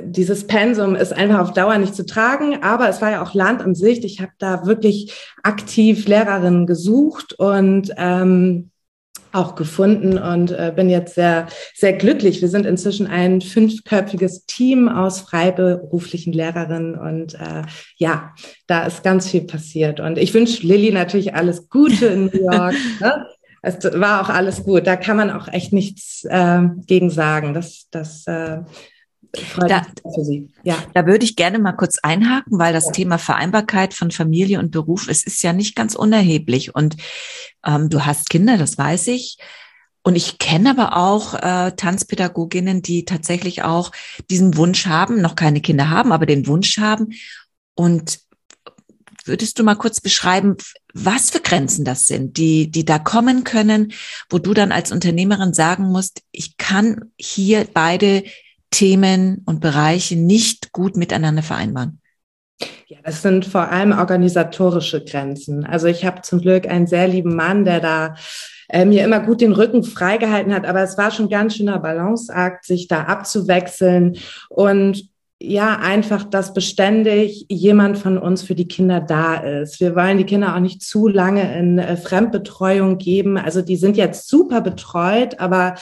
[0.03, 3.63] dieses Pensum ist einfach auf Dauer nicht zu tragen, aber es war ja auch Land
[3.63, 4.05] in Sicht.
[4.05, 8.71] Ich habe da wirklich aktiv Lehrerinnen gesucht und ähm,
[9.33, 12.41] auch gefunden und äh, bin jetzt sehr, sehr glücklich.
[12.41, 17.63] Wir sind inzwischen ein fünfköpfiges Team aus freiberuflichen Lehrerinnen und äh,
[17.97, 18.33] ja,
[18.67, 19.99] da ist ganz viel passiert.
[19.99, 22.75] Und ich wünsche Lilly natürlich alles Gute in New York.
[23.01, 23.27] ne?
[23.63, 24.87] Es war auch alles gut.
[24.87, 27.55] Da kann man auch echt nichts äh, gegen sagen.
[27.55, 28.59] Das, das äh,
[29.57, 29.87] da,
[30.62, 30.76] ja.
[30.95, 32.93] da würde ich gerne mal kurz einhaken, weil das ja.
[32.93, 36.74] Thema Vereinbarkeit von Familie und Beruf, es ist ja nicht ganz unerheblich.
[36.74, 36.97] Und
[37.64, 39.39] ähm, du hast Kinder, das weiß ich.
[40.03, 43.91] Und ich kenne aber auch äh, Tanzpädagoginnen, die tatsächlich auch
[44.30, 47.14] diesen Wunsch haben, noch keine Kinder haben, aber den Wunsch haben.
[47.74, 48.20] Und
[49.24, 50.57] würdest du mal kurz beschreiben,
[50.93, 53.93] was für Grenzen das sind, die, die da kommen können,
[54.28, 58.24] wo du dann als Unternehmerin sagen musst, ich kann hier beide
[58.75, 62.01] Themen und Bereiche nicht gut miteinander vereinbaren?
[62.89, 65.64] Ja, das sind vor allem organisatorische Grenzen.
[65.64, 68.16] Also ich habe zum Glück einen sehr lieben Mann, der da
[68.68, 72.64] äh, mir immer gut den Rücken freigehalten hat, aber es war schon ganz schöner Balanceakt,
[72.64, 74.16] sich da abzuwechseln
[74.49, 75.09] und
[75.41, 79.79] ja, einfach, dass beständig jemand von uns für die Kinder da ist.
[79.79, 83.37] Wir wollen die Kinder auch nicht zu lange in äh, Fremdbetreuung geben.
[83.37, 85.75] Also die sind jetzt super betreut, aber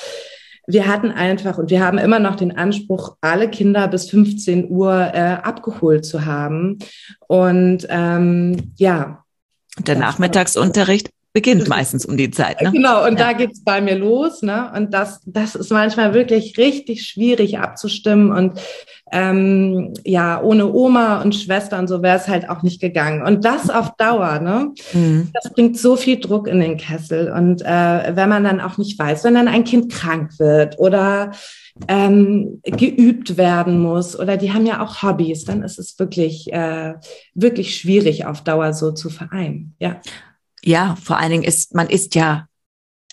[0.66, 5.10] wir hatten einfach und wir haben immer noch den Anspruch, alle Kinder bis 15 Uhr
[5.12, 6.78] äh, abgeholt zu haben.
[7.26, 9.24] Und ähm, ja.
[9.78, 12.60] Der Nachmittagsunterricht beginnt meistens um die Zeit.
[12.60, 12.72] Ne?
[12.72, 13.26] Genau, und ja.
[13.26, 14.42] da geht's bei mir los.
[14.42, 14.70] Ne?
[14.76, 18.32] Und das, das ist manchmal wirklich richtig schwierig abzustimmen.
[18.32, 18.60] Und
[19.10, 23.22] ähm, ja, ohne Oma und Schwester und so wäre es halt auch nicht gegangen.
[23.22, 24.72] Und das auf Dauer, ne?
[24.92, 25.30] Mhm.
[25.32, 27.30] Das bringt so viel Druck in den Kessel.
[27.30, 31.32] Und äh, wenn man dann auch nicht weiß, wenn dann ein Kind krank wird oder
[31.88, 36.94] ähm, geübt werden muss oder die haben ja auch Hobbys, dann ist es wirklich, äh,
[37.34, 39.74] wirklich schwierig auf Dauer so zu vereinen.
[39.78, 40.00] Ja.
[40.64, 42.46] Ja, vor allen Dingen ist, man ist ja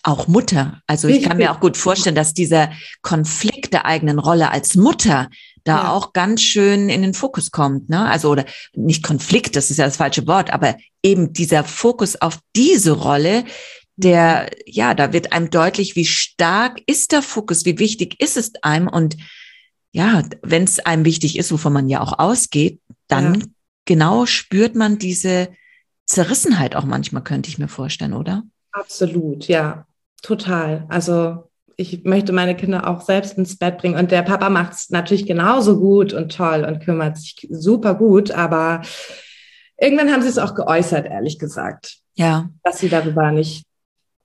[0.04, 0.82] auch Mutter.
[0.88, 2.72] Also ich kann mir auch gut vorstellen, dass dieser
[3.02, 5.30] Konflikt der eigenen Rolle als Mutter
[5.64, 5.92] da ja.
[5.92, 7.90] auch ganz schön in den Fokus kommt.
[7.90, 8.10] Ne?
[8.10, 8.46] Also oder
[8.76, 13.44] nicht Konflikt, das ist ja das falsche Wort, aber eben dieser Fokus auf diese Rolle,
[13.98, 18.54] der, ja, da wird einem deutlich, wie stark ist der Fokus, wie wichtig ist es
[18.62, 19.18] einem und
[19.92, 23.46] ja, wenn es einem wichtig ist, wovon man ja auch ausgeht, dann ja.
[23.86, 25.50] genau spürt man diese
[26.10, 28.44] Zerrissenheit auch manchmal, könnte ich mir vorstellen, oder?
[28.72, 29.86] Absolut, ja,
[30.24, 30.86] total.
[30.90, 33.98] Also ich möchte meine Kinder auch selbst ins Bett bringen.
[33.98, 38.32] Und der Papa macht es natürlich genauso gut und toll und kümmert sich super gut.
[38.32, 38.82] Aber
[39.78, 42.00] irgendwann haben sie es auch geäußert, ehrlich gesagt.
[42.16, 42.50] Ja.
[42.64, 43.66] Dass sie darüber nicht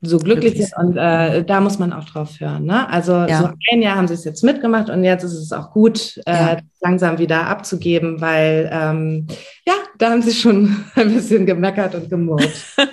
[0.05, 0.72] so glücklich sind.
[0.76, 2.64] Und äh, da muss man auch drauf hören.
[2.64, 2.88] Ne?
[2.88, 3.40] Also ja.
[3.40, 6.32] so ein Jahr haben sie es jetzt mitgemacht und jetzt ist es auch gut, äh,
[6.32, 6.57] ja.
[6.80, 9.26] langsam wieder abzugeben, weil ähm,
[9.66, 12.52] ja, da haben sie schon ein bisschen gemeckert und gemurrt.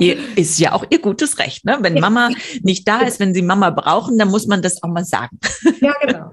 [0.00, 0.14] Ja.
[0.36, 1.78] ist ja auch ihr gutes Recht, ne?
[1.80, 2.30] Wenn Mama
[2.62, 5.38] nicht da ist, wenn sie Mama brauchen, dann muss man das auch mal sagen.
[5.80, 6.32] Ja, genau.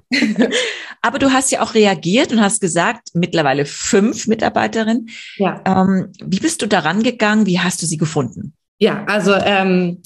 [1.02, 5.10] Aber du hast ja auch reagiert und hast gesagt, mittlerweile fünf Mitarbeiterinnen.
[5.38, 5.62] Ja.
[5.66, 7.46] Ähm, wie bist du daran gegangen?
[7.46, 8.57] Wie hast du sie gefunden?
[8.80, 10.02] Ja, also ähm,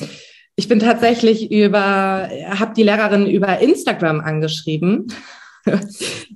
[0.55, 5.07] ich bin tatsächlich über, habe die Lehrerin über Instagram angeschrieben.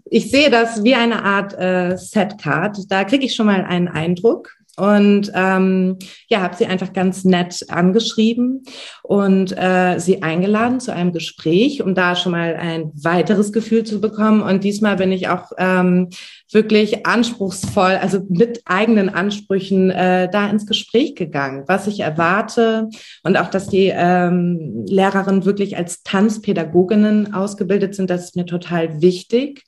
[0.08, 2.78] Ich sehe das wie eine Art äh, Setcard.
[2.90, 4.56] Da kriege ich schon mal einen Eindruck.
[4.78, 5.98] Und ähm,
[6.28, 8.64] ja, habe sie einfach ganz nett angeschrieben
[9.04, 14.02] und äh, sie eingeladen zu einem Gespräch, um da schon mal ein weiteres Gefühl zu
[14.02, 14.42] bekommen.
[14.42, 16.10] Und diesmal bin ich auch ähm,
[16.52, 22.90] wirklich anspruchsvoll, also mit eigenen Ansprüchen äh, da ins Gespräch gegangen, was ich erwarte
[23.24, 29.02] und auch, dass die ähm, Lehrerinnen wirklich als Tanzpädagoginnen ausgebildet sind, das ist mir total
[29.02, 29.64] wichtig.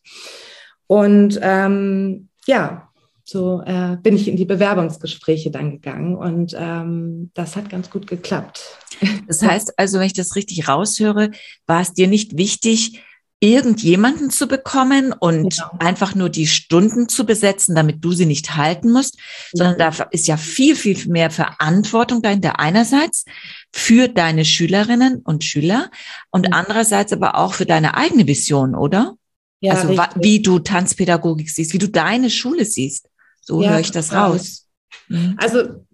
[0.88, 2.87] Und ähm, ja,
[3.30, 8.08] so äh, bin ich in die Bewerbungsgespräche dann gegangen und ähm, das hat ganz gut
[8.08, 8.62] geklappt.
[9.28, 11.32] Das heißt also, wenn ich das richtig raushöre,
[11.68, 13.04] war es dir nicht wichtig,
[13.40, 15.70] irgendjemanden zu bekommen und genau.
[15.80, 19.20] einfach nur die Stunden zu besetzen, damit du sie nicht halten musst,
[19.52, 23.26] sondern da ist ja viel, viel mehr Verantwortung dahinter einerseits
[23.72, 25.92] für deine Schülerinnen und Schüler
[26.32, 29.16] und andererseits aber auch für deine eigene Vision, oder?
[29.60, 30.24] Ja, also richtig.
[30.24, 33.10] wie du Tanzpädagogik siehst, wie du deine Schule siehst.
[33.48, 34.68] So ja, höre ich das raus.
[35.08, 35.38] Mhm.
[35.38, 35.86] Also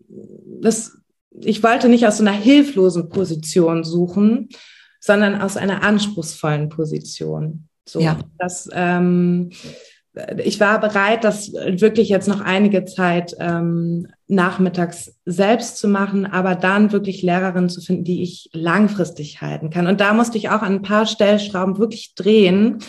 [0.60, 0.98] das,
[1.40, 4.50] ich wollte nicht aus so einer hilflosen Position suchen,
[5.00, 7.68] sondern aus einer anspruchsvollen Position.
[7.88, 8.18] So, ja.
[8.40, 9.52] das, ähm,
[10.44, 16.56] ich war bereit, das wirklich jetzt noch einige Zeit ähm, nachmittags selbst zu machen, aber
[16.56, 19.86] dann wirklich Lehrerinnen zu finden, die ich langfristig halten kann.
[19.86, 22.80] Und da musste ich auch an ein paar Stellschrauben wirklich drehen,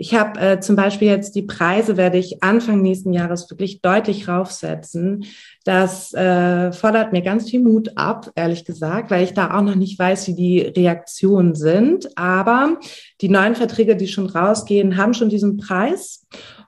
[0.00, 4.28] ich habe äh, zum Beispiel jetzt die Preise, werde ich Anfang nächsten Jahres wirklich deutlich
[4.28, 5.24] raufsetzen.
[5.64, 9.74] Das äh, fordert mir ganz viel Mut ab, ehrlich gesagt, weil ich da auch noch
[9.74, 12.16] nicht weiß, wie die Reaktionen sind.
[12.16, 12.78] Aber
[13.20, 16.24] die neuen Verträge, die schon rausgehen, haben schon diesen Preis.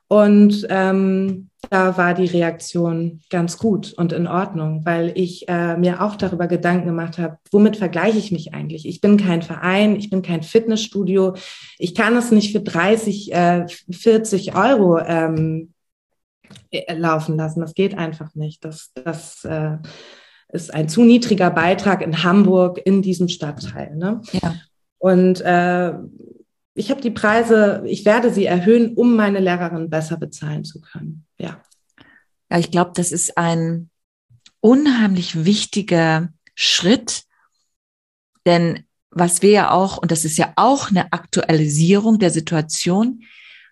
[0.09, 6.03] Und ähm, da war die Reaktion ganz gut und in Ordnung, weil ich äh, mir
[6.03, 8.89] auch darüber Gedanken gemacht habe, womit vergleiche ich mich eigentlich?
[8.89, 11.35] Ich bin kein Verein, ich bin kein Fitnessstudio,
[11.79, 15.75] ich kann es nicht für 30, äh, 40 Euro ähm,
[16.71, 17.61] äh, laufen lassen.
[17.61, 18.65] Das geht einfach nicht.
[18.65, 19.77] Das, das äh,
[20.49, 23.97] ist ein zu niedriger Beitrag in Hamburg in diesem Stadtteil.
[23.97, 24.21] Ne?
[24.33, 24.55] Ja.
[24.99, 25.93] Und äh,
[26.75, 31.27] ich habe die Preise, ich werde sie erhöhen, um meine Lehrerin besser bezahlen zu können.
[31.39, 31.63] Ja.
[32.51, 33.91] Ja, ich glaube, das ist ein
[34.61, 37.25] unheimlich wichtiger Schritt,
[38.47, 43.23] denn was wir ja auch, und das ist ja auch eine Aktualisierung der Situation,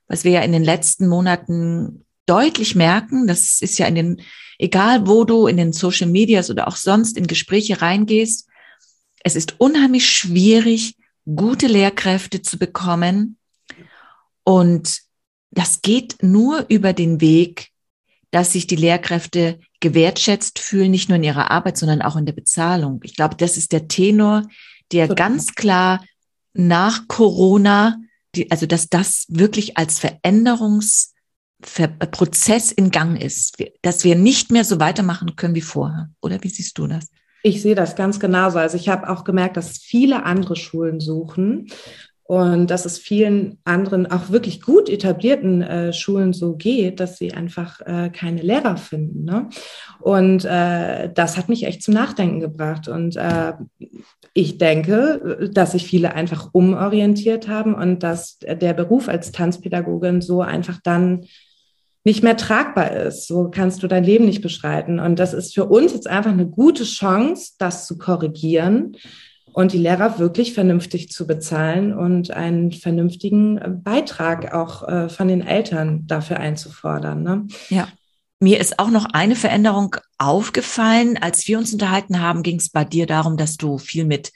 [0.06, 4.22] was wir ja in den letzten Monaten deutlich merken, das ist ja in den,
[4.58, 8.48] egal wo du in den Social Medias oder auch sonst in Gespräche reingehst,
[9.22, 10.96] es ist unheimlich schwierig,
[11.34, 13.38] gute Lehrkräfte zu bekommen.
[14.44, 15.00] Und
[15.50, 17.70] das geht nur über den Weg,
[18.30, 22.34] dass sich die Lehrkräfte gewertschätzt fühlen, nicht nur in ihrer Arbeit, sondern auch in der
[22.34, 23.00] Bezahlung.
[23.04, 24.42] Ich glaube, das ist der Tenor,
[24.92, 26.04] der ganz klar
[26.52, 27.96] nach Corona,
[28.34, 34.80] die, also dass das wirklich als Veränderungsprozess in Gang ist, dass wir nicht mehr so
[34.80, 36.10] weitermachen können wie vorher.
[36.20, 37.08] Oder wie siehst du das?
[37.42, 38.58] Ich sehe das ganz genauso.
[38.58, 41.68] Also ich habe auch gemerkt, dass viele andere Schulen suchen
[42.28, 47.32] und dass es vielen anderen, auch wirklich gut etablierten äh, Schulen so geht, dass sie
[47.32, 49.24] einfach äh, keine Lehrer finden.
[49.24, 49.48] Ne?
[50.00, 52.86] Und äh, das hat mich echt zum Nachdenken gebracht.
[52.86, 53.54] Und äh,
[54.34, 60.42] ich denke, dass sich viele einfach umorientiert haben und dass der Beruf als Tanzpädagogin so
[60.42, 61.24] einfach dann
[62.04, 63.26] nicht mehr tragbar ist.
[63.26, 64.98] So kannst du dein Leben nicht beschreiten.
[65.00, 68.96] Und das ist für uns jetzt einfach eine gute Chance, das zu korrigieren
[69.52, 75.46] und die Lehrer wirklich vernünftig zu bezahlen und einen vernünftigen Beitrag auch äh, von den
[75.46, 77.22] Eltern dafür einzufordern.
[77.22, 77.46] Ne?
[77.68, 77.88] Ja.
[78.40, 81.18] Mir ist auch noch eine Veränderung aufgefallen.
[81.20, 84.32] Als wir uns unterhalten haben, ging es bei dir darum, dass du viel mit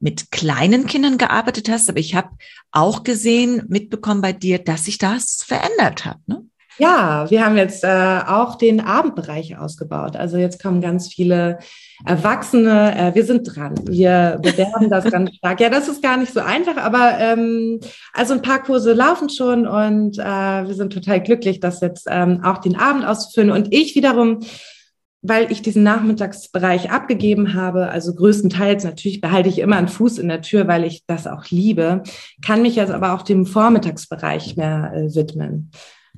[0.00, 2.30] mit kleinen Kindern gearbeitet hast, aber ich habe
[2.70, 6.18] auch gesehen, mitbekommen bei dir, dass sich das verändert hat.
[6.26, 6.44] Ne?
[6.78, 10.14] Ja, wir haben jetzt äh, auch den Abendbereich ausgebaut.
[10.14, 11.58] Also jetzt kommen ganz viele
[12.06, 12.96] Erwachsene.
[12.96, 13.74] Äh, wir sind dran.
[13.88, 15.60] Wir bewerben das ganz stark.
[15.60, 17.80] Ja, das ist gar nicht so einfach, aber ähm,
[18.12, 22.44] also ein paar Kurse laufen schon und äh, wir sind total glücklich, das jetzt ähm,
[22.44, 23.50] auch den Abend auszuführen.
[23.50, 24.40] Und ich wiederum
[25.20, 30.28] weil ich diesen Nachmittagsbereich abgegeben habe, also größtenteils natürlich behalte ich immer einen Fuß in
[30.28, 32.04] der Tür, weil ich das auch liebe,
[32.40, 35.72] kann mich jetzt aber auch dem Vormittagsbereich mehr äh, widmen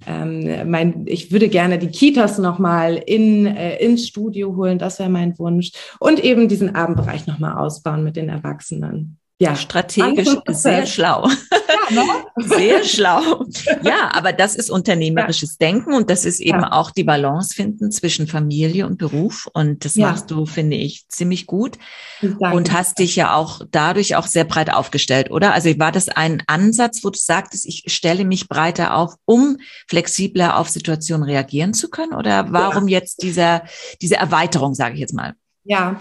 [0.07, 5.11] ähm, mein, ich würde gerne die Kitas nochmal in, äh, ins Studio holen, das wäre
[5.11, 5.73] mein Wunsch.
[5.99, 9.19] Und eben diesen Abendbereich nochmal ausbauen mit den Erwachsenen.
[9.41, 11.29] Ja, strategisch sehr schlau.
[11.91, 12.03] Ne?
[12.37, 13.45] Sehr schlau.
[13.83, 15.69] Ja, aber das ist unternehmerisches ja.
[15.69, 16.73] Denken und das ist eben ja.
[16.73, 19.49] auch die Balance finden zwischen Familie und Beruf.
[19.53, 20.09] Und das ja.
[20.09, 21.79] machst du, finde ich, ziemlich gut.
[22.21, 22.57] Danke.
[22.57, 25.53] Und hast dich ja auch dadurch auch sehr breit aufgestellt, oder?
[25.55, 30.59] Also war das ein Ansatz, wo du sagtest, ich stelle mich breiter auf, um flexibler
[30.59, 32.13] auf Situationen reagieren zu können?
[32.13, 33.65] Oder warum jetzt dieser,
[34.03, 35.35] diese Erweiterung, sage ich jetzt mal?
[35.65, 35.99] Ja,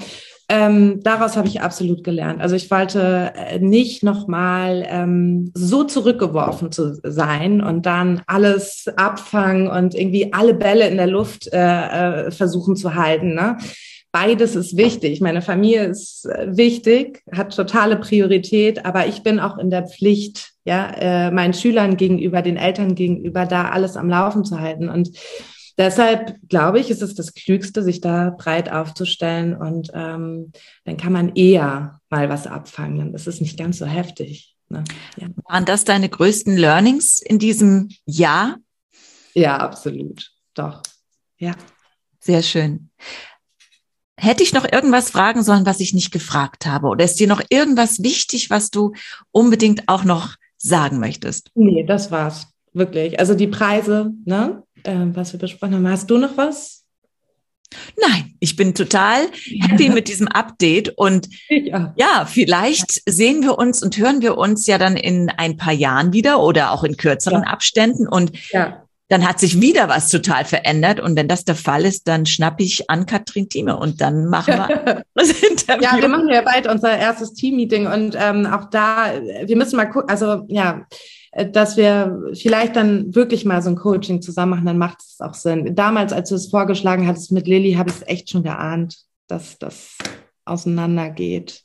[0.51, 2.41] ähm, daraus habe ich absolut gelernt.
[2.41, 9.67] Also ich wollte äh, nicht nochmal ähm, so zurückgeworfen zu sein und dann alles abfangen
[9.67, 13.35] und irgendwie alle Bälle in der Luft äh, äh, versuchen zu halten.
[13.35, 13.57] Ne?
[14.11, 15.21] Beides ist wichtig.
[15.21, 20.53] Meine Familie ist äh, wichtig, hat totale Priorität, aber ich bin auch in der Pflicht,
[20.65, 24.89] ja, äh, meinen Schülern gegenüber, den Eltern gegenüber, da alles am Laufen zu halten.
[24.89, 25.11] Und
[25.79, 30.51] deshalb glaube ich, ist es das Klügste, sich da breit aufzustellen und ähm,
[30.83, 32.99] dann kann man eher mal was abfangen.
[32.99, 34.55] Dann ist es nicht ganz so heftig.
[34.67, 34.83] Ne?
[35.17, 35.27] Ja.
[35.45, 38.57] Waren das deine größten Learnings in diesem Jahr?
[39.33, 40.31] Ja, absolut.
[40.53, 40.83] Doch.
[41.37, 41.55] Ja.
[42.19, 42.89] Sehr schön.
[44.17, 46.87] Hätte ich noch irgendwas fragen sollen, was ich nicht gefragt habe?
[46.87, 48.91] Oder ist dir noch irgendwas wichtig, was du
[49.31, 51.51] unbedingt auch noch sagen möchtest?
[51.55, 52.47] Nee, das war's.
[52.73, 53.19] Wirklich.
[53.19, 54.63] Also die Preise, ne?
[54.83, 55.89] Äh, was wir besprochen haben.
[55.89, 56.79] Hast du noch was?
[58.01, 59.27] Nein, ich bin total
[59.61, 59.93] happy ja.
[59.93, 61.93] mit diesem Update und ja.
[61.97, 66.11] ja, vielleicht sehen wir uns und hören wir uns ja dann in ein paar Jahren
[66.11, 67.49] wieder oder auch in kürzeren ja.
[67.49, 68.31] Abständen und
[69.09, 72.63] dann hat sich wieder was total verändert und wenn das der Fall ist, dann schnappe
[72.63, 75.83] ich an Katrin Thieme und dann machen wir das Interview.
[75.83, 79.13] Ja, wir machen ja bald unser erstes Team-Meeting und ähm, auch da,
[79.45, 80.85] wir müssen mal gucken, also ja,
[81.31, 85.33] dass wir vielleicht dann wirklich mal so ein Coaching zusammen machen, dann macht es auch
[85.33, 85.75] Sinn.
[85.75, 89.57] Damals, als du es vorgeschlagen hattest mit Lilly, habe ich es echt schon geahnt, dass
[89.59, 89.97] das
[90.45, 91.63] auseinandergeht.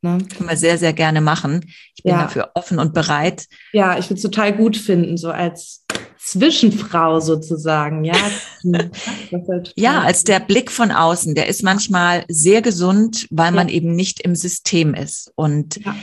[0.00, 0.18] Ne?
[0.36, 1.60] Können wir sehr, sehr gerne machen.
[1.96, 2.22] Ich bin ja.
[2.22, 3.46] dafür offen und bereit.
[3.72, 5.84] Ja, ich würde es total gut finden, so als
[6.18, 8.16] Zwischenfrau sozusagen, ja.
[9.76, 13.56] ja, als der Blick von außen, der ist manchmal sehr gesund, weil ja.
[13.56, 15.30] man eben nicht im System ist.
[15.36, 15.94] Und ja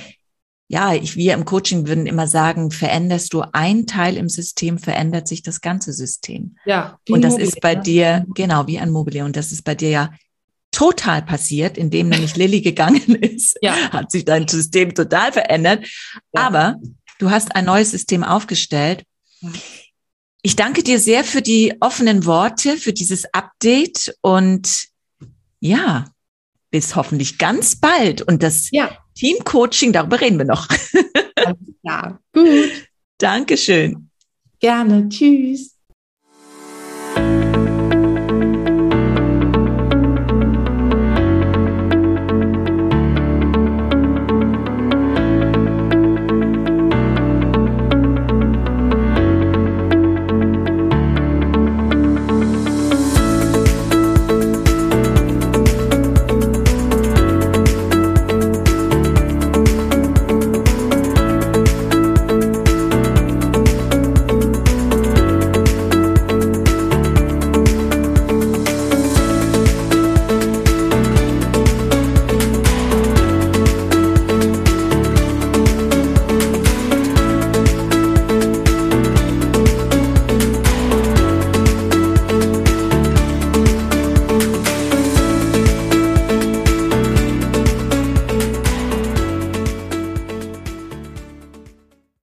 [0.72, 5.28] ja, ich, wir im Coaching würden immer sagen, veränderst du ein Teil im System, verändert
[5.28, 6.56] sich das ganze System.
[6.66, 6.98] Ja.
[7.10, 9.26] Und das Mobile, ist bei dir, genau, wie ein Mobile.
[9.26, 10.14] Und das ist bei dir ja
[10.72, 13.74] total passiert, indem nämlich Lilly gegangen ist, ja.
[13.92, 15.86] hat sich dein System total verändert.
[16.34, 16.48] Ja.
[16.48, 16.78] Aber
[17.20, 19.04] du hast ein neues System aufgestellt.
[20.42, 24.86] Ich danke dir sehr für die offenen Worte, für dieses Update und
[25.60, 26.06] ja,
[26.70, 28.22] bis hoffentlich ganz bald.
[28.22, 29.01] Und das ja.
[29.16, 30.68] Teamcoaching, darüber reden wir noch.
[31.84, 32.88] Ja, gut.
[33.18, 34.10] Dankeschön.
[34.60, 35.10] Gerne.
[35.10, 35.76] Tschüss.